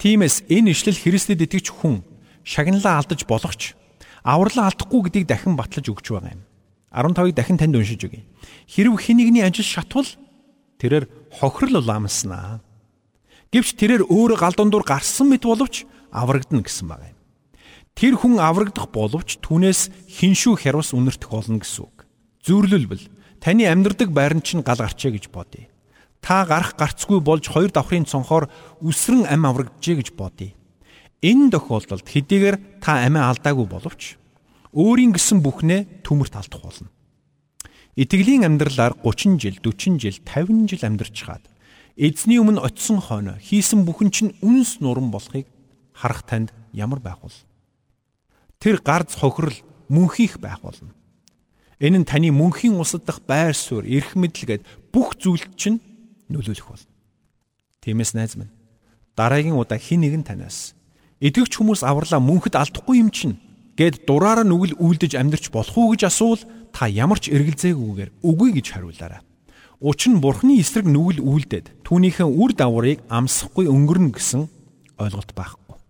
Тиймээс 0.00 0.48
энэ 0.48 0.72
ишлэл 0.72 0.96
Христэд 0.96 1.44
итгэж 1.44 1.68
хүн 1.68 2.00
шагналаа 2.44 3.00
алдаж 3.00 3.24
болохч 3.26 3.74
авралаа 4.22 4.70
алдахгүй 4.70 5.00
гэдгийг 5.08 5.26
дахин 5.26 5.56
батлаж 5.56 5.88
өгч 5.88 6.06
байгаа 6.12 6.36
юм. 6.36 6.42
15-ыг 6.92 7.34
дахин 7.34 7.58
танд 7.58 7.76
уншиж 7.76 8.04
өгье. 8.06 8.22
Хэрв 8.68 8.94
хэнийгний 9.00 9.42
ажил 9.42 9.66
шатвал 9.66 10.06
тэрээр 10.78 11.08
хохирол 11.32 11.82
уламснаа. 11.82 12.62
Гэвч 13.50 13.74
тэрээр 13.74 14.06
өөрөө 14.06 14.38
гал 14.38 14.54
дундуур 14.54 14.84
гарсан 14.86 15.32
мэт 15.32 15.42
боловч 15.42 15.84
аврагдана 16.12 16.62
гэсэн 16.62 16.86
байгаа 16.86 17.10
юм. 17.10 17.18
Тэр 17.98 18.14
хүн 18.20 18.38
аврагдах 18.38 18.92
боловч 18.94 19.42
түүнээс 19.42 19.90
хиншүү 20.06 20.54
хярвас 20.62 20.94
үнэртэх 20.94 21.30
болно 21.30 21.58
гэсэн 21.58 21.82
үг. 21.86 22.06
Зүрлэлбэл 22.46 23.10
таны 23.42 23.66
амьдрдаг 23.66 24.10
байран 24.10 24.42
чинь 24.42 24.62
гал 24.62 24.78
гарчээ 24.78 25.14
гэж 25.18 25.30
бодъё 25.30 25.70
та 26.24 26.46
гарах 26.48 26.72
гарцгүй 26.80 27.20
болж 27.20 27.44
хоёр 27.52 27.68
давхрын 27.68 28.08
цонхоор 28.08 28.48
үсрэн 28.80 29.28
ам 29.28 29.44
аврагджээ 29.44 30.00
гэж 30.00 30.08
бодъё. 30.16 30.56
Энэ 31.24 31.56
тохиолдолд 31.56 32.04
хэдийгээр 32.04 32.84
та 32.84 33.00
амиа 33.08 33.32
алдаагүй 33.32 33.64
боловч 33.64 34.20
өөрийн 34.76 35.16
гисэн 35.16 35.40
бүхнээ 35.40 36.04
төмөрт 36.04 36.36
алдах 36.36 36.60
болно. 36.60 36.92
Итгэлийн 37.96 38.44
амьдралаар 38.44 38.92
30 39.00 39.40
жил, 39.40 39.56
40 39.56 39.96
жил, 40.04 40.20
50 40.20 40.68
жил 40.68 40.82
амьдарч 40.84 41.16
хаад 41.24 41.48
эзний 41.96 42.36
өмнө 42.42 42.60
очисон 42.60 43.00
хойно 43.00 43.40
хийсэн 43.40 43.88
бүхэн 43.88 44.10
чинь 44.12 44.36
үнс 44.44 44.84
нуран 44.84 45.08
болохыг 45.08 45.48
харах 45.96 46.28
танд 46.28 46.52
ямар 46.76 47.00
байх 47.00 47.24
вэ? 47.24 47.32
Тэр 48.60 48.84
гарц 48.84 49.16
хохирол 49.16 49.56
мөнхийх 49.88 50.36
байх 50.42 50.60
болно. 50.60 50.92
Энэ 51.80 52.02
нь 52.02 52.08
таны 52.08 52.34
мөнхийн 52.36 52.76
усад 52.76 53.08
дах 53.08 53.24
байр 53.24 53.56
суурь, 53.56 53.88
эрх 53.88 54.12
мэдэлгээд 54.12 54.92
бүх 54.92 55.16
зүйлд 55.16 55.56
чинь 55.56 55.80
нөлөөлөх 56.28 56.68
бол. 56.68 56.84
Тиймээс 57.80 58.12
найз 58.12 58.36
минь 58.36 58.52
дараагийн 59.16 59.56
удаа 59.56 59.78
хин 59.78 60.02
нэгэн 60.02 60.26
танаас 60.26 60.74
итгэвч 61.24 61.56
хүмүүс 61.56 61.80
авралаа 61.88 62.20
мөнхөд 62.20 62.52
алдахгүй 62.52 63.00
юм 63.00 63.08
чинь 63.08 63.40
гэд 63.80 64.04
дураараа 64.04 64.44
нүгэл 64.44 64.76
үлдэж 64.76 65.16
амьдрч 65.16 65.48
болох 65.48 65.72
уу 65.72 65.96
гэж 65.96 66.12
асуул 66.12 66.42
та 66.68 66.84
ямар 66.84 67.16
ч 67.16 67.32
эргэлзээгүйгээр 67.32 68.20
үгүй 68.20 68.50
гэж 68.60 68.66
хариулаарай. 68.76 69.24
Учир 69.80 70.12
нь 70.12 70.20
бурхны 70.20 70.60
эсрэг 70.60 70.84
нүгэл 70.84 71.24
үлдээд 71.24 71.80
түүнийхээ 71.80 72.28
үр 72.28 72.52
дагаврыг 72.52 73.00
амсахгүй 73.08 73.72
өнгөрнө 73.72 74.12
гэсэн 74.12 74.52
ойлголт 75.00 75.32
байхгүй. 75.32 75.80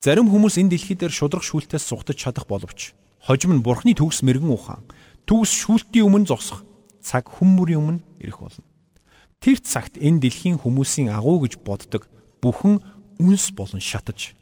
Зарим 0.00 0.32
хүмүүс 0.32 0.56
энэ 0.56 0.72
дэлхий 0.72 0.96
дээр 0.96 1.12
шудрах 1.12 1.44
шүүлтээс 1.44 1.84
сухтаж 1.84 2.16
чадах 2.16 2.48
боловч 2.48 2.96
хожим 3.22 3.52
нь 3.54 3.62
бурхны 3.62 3.92
төгс 3.94 4.24
мэрэгэн 4.24 4.50
ухаан 4.50 4.82
төгс 5.28 5.52
шүүлтийн 5.62 6.08
өмнө 6.08 6.32
зогсох 6.32 6.66
цаг 7.04 7.28
хүмүүрийн 7.28 7.78
өмнө 7.78 8.00
ирэх 8.24 8.40
болно. 8.40 8.66
Тэр 9.38 9.62
цагт 9.62 10.00
энэ 10.00 10.18
дэлхийн 10.18 10.58
хүмүүсийн 10.58 11.14
агуу 11.14 11.44
гэж 11.46 11.62
боддог 11.62 12.10
бүхэн 12.42 12.82
үнс 13.22 13.54
болон 13.54 13.78
шатаж 13.78 14.34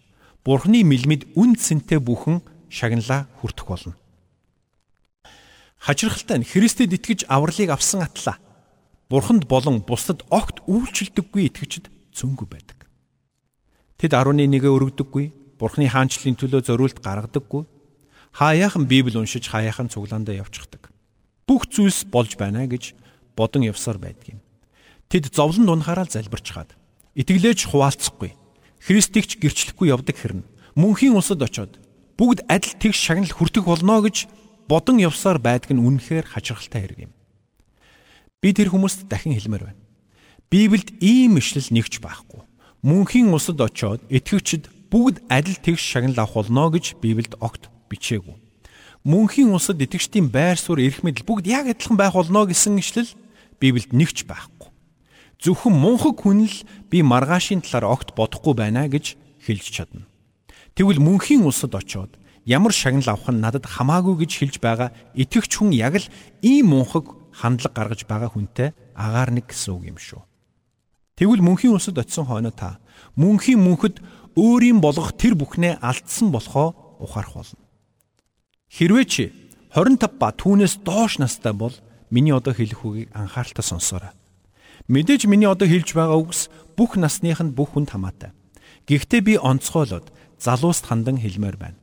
Бурхны 0.44 0.80
мэлмид 0.84 1.36
үн 1.36 1.56
цэнтэй 1.56 2.00
бүхэн 2.00 2.40
шагналаа 2.72 3.28
хүртэх 3.40 3.66
болно. 3.68 3.94
Хачирхалтай 5.80 6.40
нь 6.40 6.48
Христэд 6.48 6.92
итгэж 6.96 7.28
авралыг 7.28 7.68
авсан 7.72 8.04
атлаа. 8.04 8.36
Бурханд 9.08 9.48
болон 9.48 9.84
бусдад 9.84 10.24
огт 10.28 10.60
үйлчлдэггүй 10.64 11.48
итгэгчд 11.50 11.88
цөөнгүй 12.14 12.46
байдаг. 12.46 12.88
Тэд 14.00 14.16
11-гээ 14.16 14.70
өргөдөггүй, 14.70 15.26
Бурхны 15.60 15.88
хаанчлалын 15.92 16.36
төлөө 16.40 16.64
зориулт 16.64 17.04
гаргадаггүй, 17.04 17.68
хаяахан 18.32 18.88
Библи 18.88 19.18
уншиж 19.18 19.50
хаяахан 19.52 19.92
цуглаандаа 19.92 20.40
явчихдаг. 20.40 20.88
Бүх 21.44 21.68
зүйлс 21.68 22.08
болж 22.08 22.38
байна 22.40 22.64
гэж 22.64 22.96
бодон 23.36 23.66
явсаар 23.68 23.98
байдгийн. 23.98 24.40
Тэд 25.10 25.34
зовлон 25.34 25.66
дунахаараа 25.66 26.06
залбирчгаад 26.06 26.72
итгэлээж 27.18 27.66
хуваалцахгүй. 27.66 28.39
Христигч 28.80 29.36
гэрчлэхгүй 29.36 29.92
явдаг 29.92 30.16
хэрнэ. 30.16 30.48
Мөнхийн 30.74 31.14
улсад 31.14 31.44
очоод 31.44 31.76
бүгд 32.16 32.48
адил 32.48 32.74
тэгш 32.80 32.96
шагнал 32.96 33.32
хүртэх 33.32 33.68
болно 33.68 34.00
гэж 34.00 34.26
бодон 34.68 34.96
явсаар 34.98 35.36
байдаг 35.36 35.76
нь 35.76 35.84
үнэхээр 35.84 36.26
хачирхалтай 36.32 36.80
хэрэг 36.84 37.00
юм. 37.08 37.12
Би 38.40 38.56
тэр 38.56 38.72
хүмүүст 38.72 39.04
дахин 39.08 39.36
хэлмээр 39.36 39.68
байна. 39.68 39.80
Библиэд 40.48 40.96
ийм 41.04 41.36
ишлэл 41.36 41.68
нэгч 41.68 42.00
байхгүй. 42.00 42.40
Мөнхийн 42.80 43.28
улсад 43.28 43.60
очоод 43.60 44.00
итгэгчид 44.08 44.72
бүгд 44.88 45.20
адил 45.28 45.56
тэгш 45.60 45.80
шагнал 45.80 46.24
авах 46.24 46.44
болно 46.44 46.72
гэж 46.72 46.96
Библиэд 47.00 47.36
огт 47.40 47.68
бичээгүй. 47.92 48.36
Мөнхийн 49.04 49.48
улсад 49.48 49.80
итгэгчдийн 49.80 50.28
байр 50.28 50.60
суурь 50.60 50.84
эрх 50.84 51.00
мэдэл 51.00 51.24
бүгд 51.24 51.48
яг 51.48 51.72
адилхан 51.72 51.96
байх 51.96 52.12
болно 52.12 52.44
гэсэн 52.44 52.76
ишлэл 52.76 53.08
Библиэд 53.56 53.96
нэгч 53.96 54.28
байхгүй. 54.28 54.59
Зөвхөн 55.40 55.72
мунхаг 55.72 56.20
хүн 56.20 56.44
л 56.44 56.56
би 56.92 57.00
маргаашийн 57.00 57.64
талаар 57.64 57.96
огт 57.96 58.12
бодохгүй 58.12 58.52
байна 58.52 58.84
гэж 58.92 59.16
хэлж 59.40 59.66
чадна. 59.72 60.04
Тэгвэл 60.76 61.00
мөнхийн 61.00 61.48
улсад 61.48 61.72
очоод 61.72 62.20
ямар 62.44 62.76
шагнал 62.76 63.16
авах 63.16 63.32
нь 63.32 63.40
надад 63.40 63.64
хамаагүй 63.64 64.20
гэж 64.28 64.32
хэлж 64.36 64.56
байгаа 64.60 64.92
итгэгч 65.16 65.56
хүн 65.56 65.72
яг 65.72 65.96
л 65.96 66.06
ийм 66.44 66.76
мунхаг 66.76 67.16
хандлага 67.32 67.72
гаргаж 67.72 68.04
байгаа 68.04 68.28
хүнтэй 68.36 68.76
агаар 68.92 69.32
нэг 69.32 69.48
гэсэн 69.48 69.72
үг 69.80 69.84
юм 69.88 69.98
шүү. 69.98 70.20
Тэгвэл 71.16 71.40
мөнхийн 71.40 71.72
улсад 71.72 71.96
очисон 71.96 72.28
хойно 72.28 72.52
та 72.52 72.76
мөнхийн 73.16 73.64
мөнхөд 73.64 73.96
өөрийн 74.36 74.84
болгох 74.84 75.16
тэр 75.16 75.40
бүхнээ 75.40 75.80
алдсан 75.80 76.28
болохоо 76.28 77.00
ухаарах 77.00 77.40
болно. 77.40 77.64
Хэрвээ 78.68 79.06
чи 79.08 79.24
25 79.72 80.20
ба 80.20 80.36
түүнээс 80.36 80.84
доош 80.84 81.16
настай 81.16 81.56
бол 81.56 81.72
миний 82.12 82.36
одоо 82.36 82.52
хэлэх 82.52 82.84
үгийг 82.84 83.08
анхааралтай 83.16 83.64
сонсоорой. 83.64 84.12
Мэдээж 84.90 85.30
миний 85.30 85.46
одоо 85.46 85.70
хэлж 85.70 85.94
байгаа 85.94 86.18
үгс 86.18 86.50
бүх 86.74 86.98
насныханд 86.98 87.54
бүх 87.54 87.78
хүнд 87.78 87.94
хамаатай. 87.94 88.34
Гэхдээ 88.90 89.22
би 89.22 89.34
онцгойлоод 89.38 90.10
залууст 90.42 90.90
хандан 90.90 91.22
хэлмээр 91.22 91.54
байна. 91.54 91.78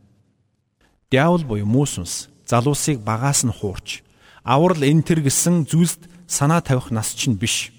Диавол 1.08 1.48
буюу 1.48 1.64
муусунс 1.64 2.28
залуусыг 2.44 3.00
багаас 3.00 3.48
нь 3.48 3.56
хуурч 3.56 4.04
аврал 4.44 4.84
энэ 4.84 5.08
төр 5.08 5.24
гэсэн 5.24 5.68
зүйлд 5.72 6.08
санаа 6.28 6.60
тавих 6.60 6.92
нас 6.92 7.16
чинь 7.16 7.40
биш. 7.40 7.72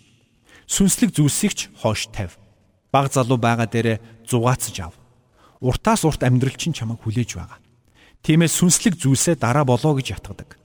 Сүнслэг 0.64 1.12
зүйлсийг 1.12 1.52
ч 1.52 1.60
хоош 1.80 2.08
тавь. 2.08 2.36
Баг 2.88 3.12
залуу 3.12 3.36
байгаа 3.36 3.68
дээрээ 3.68 4.24
зугаацж 4.24 4.80
ав. 4.80 4.96
Уртаас 5.60 6.08
урт 6.08 6.24
амьдрал 6.24 6.56
чинь 6.56 6.76
чамайг 6.76 7.04
хүлээж 7.04 7.36
байгаа. 7.36 7.60
Тиймээс 8.24 8.52
сүнслэг 8.52 9.00
зүйлсээ 9.00 9.36
дараа 9.36 9.64
болоо 9.64 9.96
гэж 9.96 10.16
ятгадаг. 10.16 10.56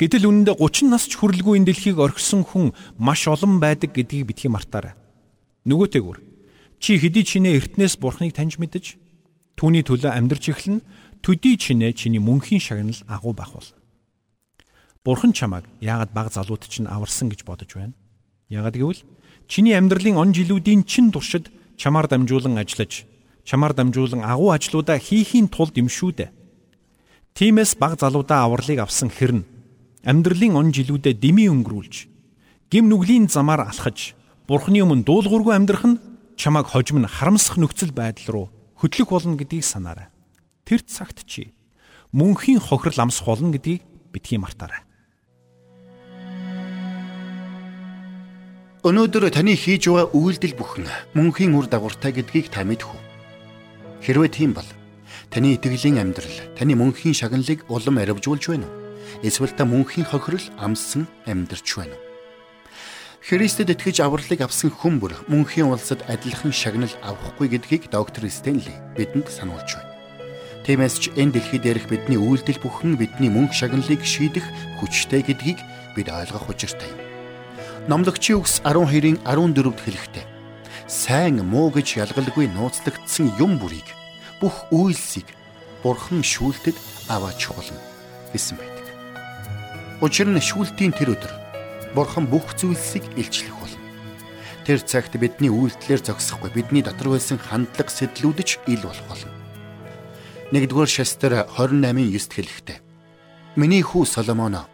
Гэтэл 0.00 0.32
үнэндээ 0.32 0.56
30 0.56 0.88
нас 0.88 1.04
ч 1.04 1.20
хүрэлгүй 1.20 1.60
энэ 1.60 1.76
дэлхийг 1.76 2.00
орхисон 2.00 2.40
хүн 2.48 2.72
маш 2.96 3.28
олон 3.28 3.60
байдаг 3.60 3.92
гэдгийг 3.92 4.32
битгий 4.32 4.48
мартаарай. 4.48 4.96
Нөгөөтэйгүр 5.68 6.24
чи 6.80 6.96
хэдий 6.96 7.20
чинээ 7.20 7.60
эртнээс 7.60 8.00
бурхныг 8.00 8.32
таньж 8.32 8.56
мэдэж 8.56 8.96
түүний 9.60 9.84
төлөө 9.84 10.08
амьдрч 10.08 10.56
эхлэн 10.56 10.80
төдий 11.20 11.60
чинээ 11.60 11.92
чиний 11.92 12.16
мөнхийн 12.16 12.64
шагнал 12.64 12.96
агуу 13.12 13.36
байх 13.36 13.52
болно. 13.52 13.76
Бурхан 15.04 15.36
чамайг 15.36 15.68
яагаад 15.84 16.16
баг 16.16 16.32
залууд 16.32 16.64
чинь 16.64 16.88
аварсан 16.88 17.28
гэж 17.28 17.44
бодож 17.44 17.68
байна? 17.76 17.92
Яагаад 18.48 18.80
гэвэл 18.80 19.04
чиний 19.52 19.76
амьдралын 19.76 20.16
он 20.16 20.32
жилүүдийн 20.32 20.88
чин 20.88 21.12
туршид 21.12 21.52
чамаар 21.76 22.08
дамжуулан 22.08 22.56
ажиллаж 22.56 23.04
чамаар 23.44 23.76
дамжуулан 23.76 24.24
агуу 24.24 24.48
ажлуудаа 24.56 24.96
хийхийн 24.96 25.52
тулд 25.52 25.76
юм 25.76 25.92
шүү 25.92 26.24
дээ. 26.24 26.32
Тимээс 27.36 27.76
баг 27.76 28.00
залуудаа 28.00 28.48
авралыг 28.48 28.80
авсан 28.80 29.12
хэрнэ 29.12 29.59
амьдралын 30.04 30.56
он 30.56 30.72
жилүүдэд 30.72 31.20
дими 31.20 31.48
өнгөрүүлж 31.52 32.08
гим 32.72 32.88
нүглийн 32.88 33.28
замаар 33.28 33.68
алхаж 33.68 34.16
бурхны 34.48 34.80
өмнө 34.80 35.04
дуулуургүй 35.04 35.52
амьдрах 35.52 35.84
нь 35.84 36.00
чамайг 36.40 36.72
хожим 36.72 37.04
нь 37.04 37.10
харамсах 37.10 37.60
нөхцөл 37.60 37.92
байдал 37.92 38.28
руу 38.32 38.46
хөдлөх 38.80 39.12
болно 39.12 39.36
гэдгийг 39.36 39.64
санаарай. 39.64 40.08
Тэр 40.64 40.80
цагт 40.88 41.28
чи 41.28 41.52
мөнхийн 42.16 42.58
хохирол 42.64 43.04
амсах 43.04 43.28
болно 43.28 43.52
гэдгийг 43.52 43.84
битгий 44.08 44.40
мартаарай. 44.40 44.80
Өнөөдөр 48.80 49.28
таны 49.28 49.52
хийж 49.52 49.92
байгаа 49.92 50.16
үйлдэл 50.16 50.56
бүхэн 50.56 50.88
мөнхийн 51.12 51.52
үр 51.52 51.68
дагавартай 51.68 52.16
гэдгийг 52.16 52.48
та 52.48 52.64
мэдэх 52.64 52.88
үү? 52.88 53.00
Хэрвээ 54.00 54.32
тийм 54.32 54.56
бол 54.56 54.64
таны 55.28 55.60
итгэлийн 55.60 56.00
амьдрал 56.00 56.56
таны 56.56 56.72
мөнхийн 56.80 57.12
шагналыг 57.12 57.68
улам 57.68 58.00
аривжуулж 58.00 58.48
байна 58.48 58.64
уу? 58.64 58.89
Эсвэл 59.22 59.52
та 59.52 59.64
мөнхийн 59.64 60.08
хохирол 60.08 60.46
амссан 60.58 61.08
амьдарч 61.26 61.68
байна 61.76 61.94
уу? 61.96 62.10
Христэд 63.20 63.76
итгэж 63.76 64.00
авралыг 64.00 64.40
авсан 64.40 64.72
хүн 64.72 64.96
бүр 64.96 65.12
мөнхийн 65.28 65.68
улсад 65.68 66.00
адилхан 66.08 66.56
шагнал 66.56 66.92
авахгүй 67.04 67.52
гэдгийг 67.52 67.92
доктор 67.92 68.24
Стенли 68.32 68.72
бидэнд 68.96 69.28
сануулж 69.28 69.76
байна. 69.76 69.92
Тиймээс 70.64 70.96
ч 70.98 71.04
энэ 71.20 71.36
дэлхий 71.36 71.60
дээрх 71.60 71.84
бидний 71.88 72.16
үйлдэл 72.16 72.60
бүхэн 72.64 72.96
бидний 72.96 73.28
мөнх 73.28 73.52
шагналыг 73.52 74.04
шийдэх 74.04 74.44
хүчтэй 74.80 75.20
гэдгийг 75.20 75.60
бид 75.96 76.08
ойлгох 76.08 76.48
учиртай 76.48 76.88
юм. 76.88 77.00
Номлогчийн 77.92 78.40
үгс 78.40 78.64
12-ын 78.64 79.20
14-д 79.24 79.78
хэлэхдээ 79.84 80.26
сайн 80.88 81.44
муу 81.44 81.68
гэж 81.72 82.00
ялгалгүй 82.02 82.48
нууцлагдсан 82.56 83.36
юм 83.36 83.60
бүрийг 83.60 83.88
бүх 84.40 84.68
үйлсийг 84.72 85.28
Бурхан 85.84 86.20
шүүлтэд 86.20 86.76
аваач 87.08 87.40
болно 87.48 87.80
гэсэн 88.32 88.56
байдаг. 88.60 88.69
Учир 90.00 90.32
нь 90.32 90.40
шүүлтийн 90.40 90.96
тэр 90.96 91.12
өдөр 91.12 91.32
Бурхан 91.92 92.24
бүх 92.24 92.56
зүйлсийг 92.56 93.04
илчлэх 93.20 93.52
болно. 93.52 93.84
Тэр 94.64 94.80
цагт 94.80 95.12
бидний 95.20 95.52
үйлдэлээр 95.52 96.00
зогсохгүй 96.00 96.50
бидний 96.56 96.80
дотор 96.80 97.12
байсан 97.12 97.36
хандлага 97.36 97.92
сэтлүүдж 97.92 98.64
ил 98.64 98.80
болох 98.80 99.06
болно. 99.12 99.28
1-р 100.56 100.88
шастер 100.88 101.44
28-9-д 101.52 102.32
хэлэхдээ 102.32 102.78
Миний 103.60 103.82
хүү 103.82 104.06
Соломоно 104.06 104.70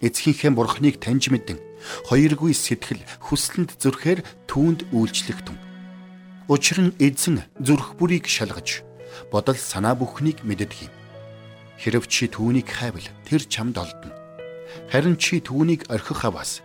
эцгийнхээ 0.00 0.56
бурхныг 0.56 0.96
таньж 0.98 1.28
мэдэн 1.30 1.60
хоёргүй 2.08 2.50
сэтгэл 2.56 3.04
хүслэнд 3.20 3.76
зүрхээр 3.78 4.24
түүнд 4.48 4.90
үйлчлэгтэн. 4.90 5.56
Учир 6.48 6.78
нь 6.88 6.96
эзэн 6.98 7.44
зүрх 7.60 7.94
бүрийг 8.00 8.26
шалгаж 8.26 8.82
бодол 9.28 9.60
санаа 9.60 9.94
бүхнийг 9.94 10.40
мэддэг 10.42 10.88
юм. 10.88 10.92
Хэрв 11.78 12.08
чи 12.08 12.26
түүнийг 12.32 12.66
хайвал 12.72 13.06
тэр 13.28 13.44
чамд 13.44 13.76
олдно. 13.76 14.21
Харин 14.90 15.16
чи 15.16 15.40
түүнийг 15.40 15.88
орхих 15.88 16.24
аваас 16.24 16.60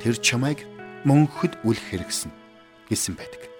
тэр 0.00 0.16
чамайг 0.20 0.64
мөнхөд 1.04 1.60
үл 1.64 1.76
хэрэгсэн 1.76 2.32
гэсэн 2.88 3.14
байдаг. 3.16 3.50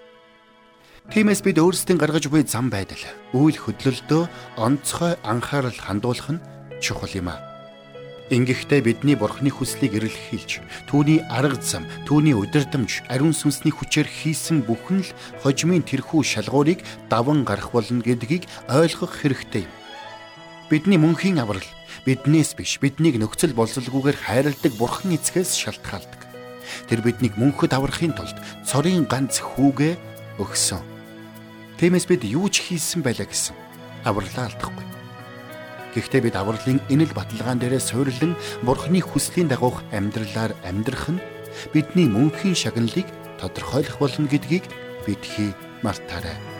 Тиймээс 1.11 1.43
бид 1.43 1.59
өөрсдийн 1.59 1.99
гаргаж 1.99 2.29
буй 2.31 2.45
зам 2.47 2.71
байдал, 2.71 3.01
үйл 3.35 3.59
хөдлөлтөө 3.59 4.29
онцгой 4.61 5.19
анхаарал 5.27 5.75
хандуулах 5.75 6.29
нь 6.39 6.43
чухал 6.79 7.11
юм 7.17 7.35
аа. 7.35 7.41
Ингэхдээ 8.31 8.87
бидний 8.87 9.19
бурхны 9.19 9.51
хүслийг 9.51 9.99
эрэлхийлж, 9.99 10.63
түүний 10.87 11.19
арга 11.27 11.59
зам, 11.59 11.83
түүний 12.07 12.31
удирдамж, 12.39 13.03
ариун 13.11 13.35
сүнсний 13.35 13.75
хүчээр 13.75 14.07
хийсэн 14.07 14.63
бүхэн 14.63 15.03
л 15.03 15.11
хожимын 15.43 15.83
тэрхүү 15.83 16.23
шалгуурыг 16.23 16.79
даван 17.11 17.43
гарах 17.43 17.75
болно 17.75 17.99
гэдгийг 18.07 18.47
ойлгох 18.71 19.19
хэрэгтэй 19.19 19.67
юм. 19.67 19.73
Бидний 20.71 20.95
мөнхийн 21.03 21.43
аврал 21.43 21.67
биднээс 22.07 22.57
биш, 22.57 22.81
биднийг 22.81 23.21
нөхцөл 23.21 23.53
болцолгүйгээр 23.53 24.19
хайрладаг 24.25 24.73
бурхан 24.81 25.17
эцгээс 25.17 25.57
шалтгаалдаг. 25.57 26.21
Тэр 26.89 27.01
биднийг 27.05 27.37
мөнхөд 27.37 27.75
аврахын 27.77 28.15
тулд 28.17 28.37
цорын 28.65 29.05
ганц 29.05 29.43
хүүгээ 29.43 29.95
өгсөн. 30.41 30.81
Тиймээс 31.77 32.07
бид 32.09 32.25
юу 32.25 32.49
ч 32.49 32.65
хийсэн 32.65 33.05
байлаа 33.05 33.29
гэсэн 33.29 33.57
авралаа 34.05 34.49
алдахгүй. 34.49 34.87
Гэхдээ 35.95 36.21
бид 36.23 36.37
авралын 36.39 36.79
энэ 36.87 37.11
л 37.11 37.17
баталгаан 37.19 37.59
дээрээ 37.59 37.83
суйрлан 37.83 38.39
Бурхны 38.63 39.03
хүслийн 39.03 39.51
дагуух 39.51 39.83
амьдралаар 39.91 40.55
амьдрах 40.63 41.11
нь 41.11 41.23
бидний 41.75 42.07
мөнхийн 42.07 42.55
шагналыг 42.55 43.09
тодорхойлох 43.43 43.99
болно 43.99 44.31
гэдгийг 44.31 44.65
бидхий 45.03 45.51
мартаарай. 45.83 46.60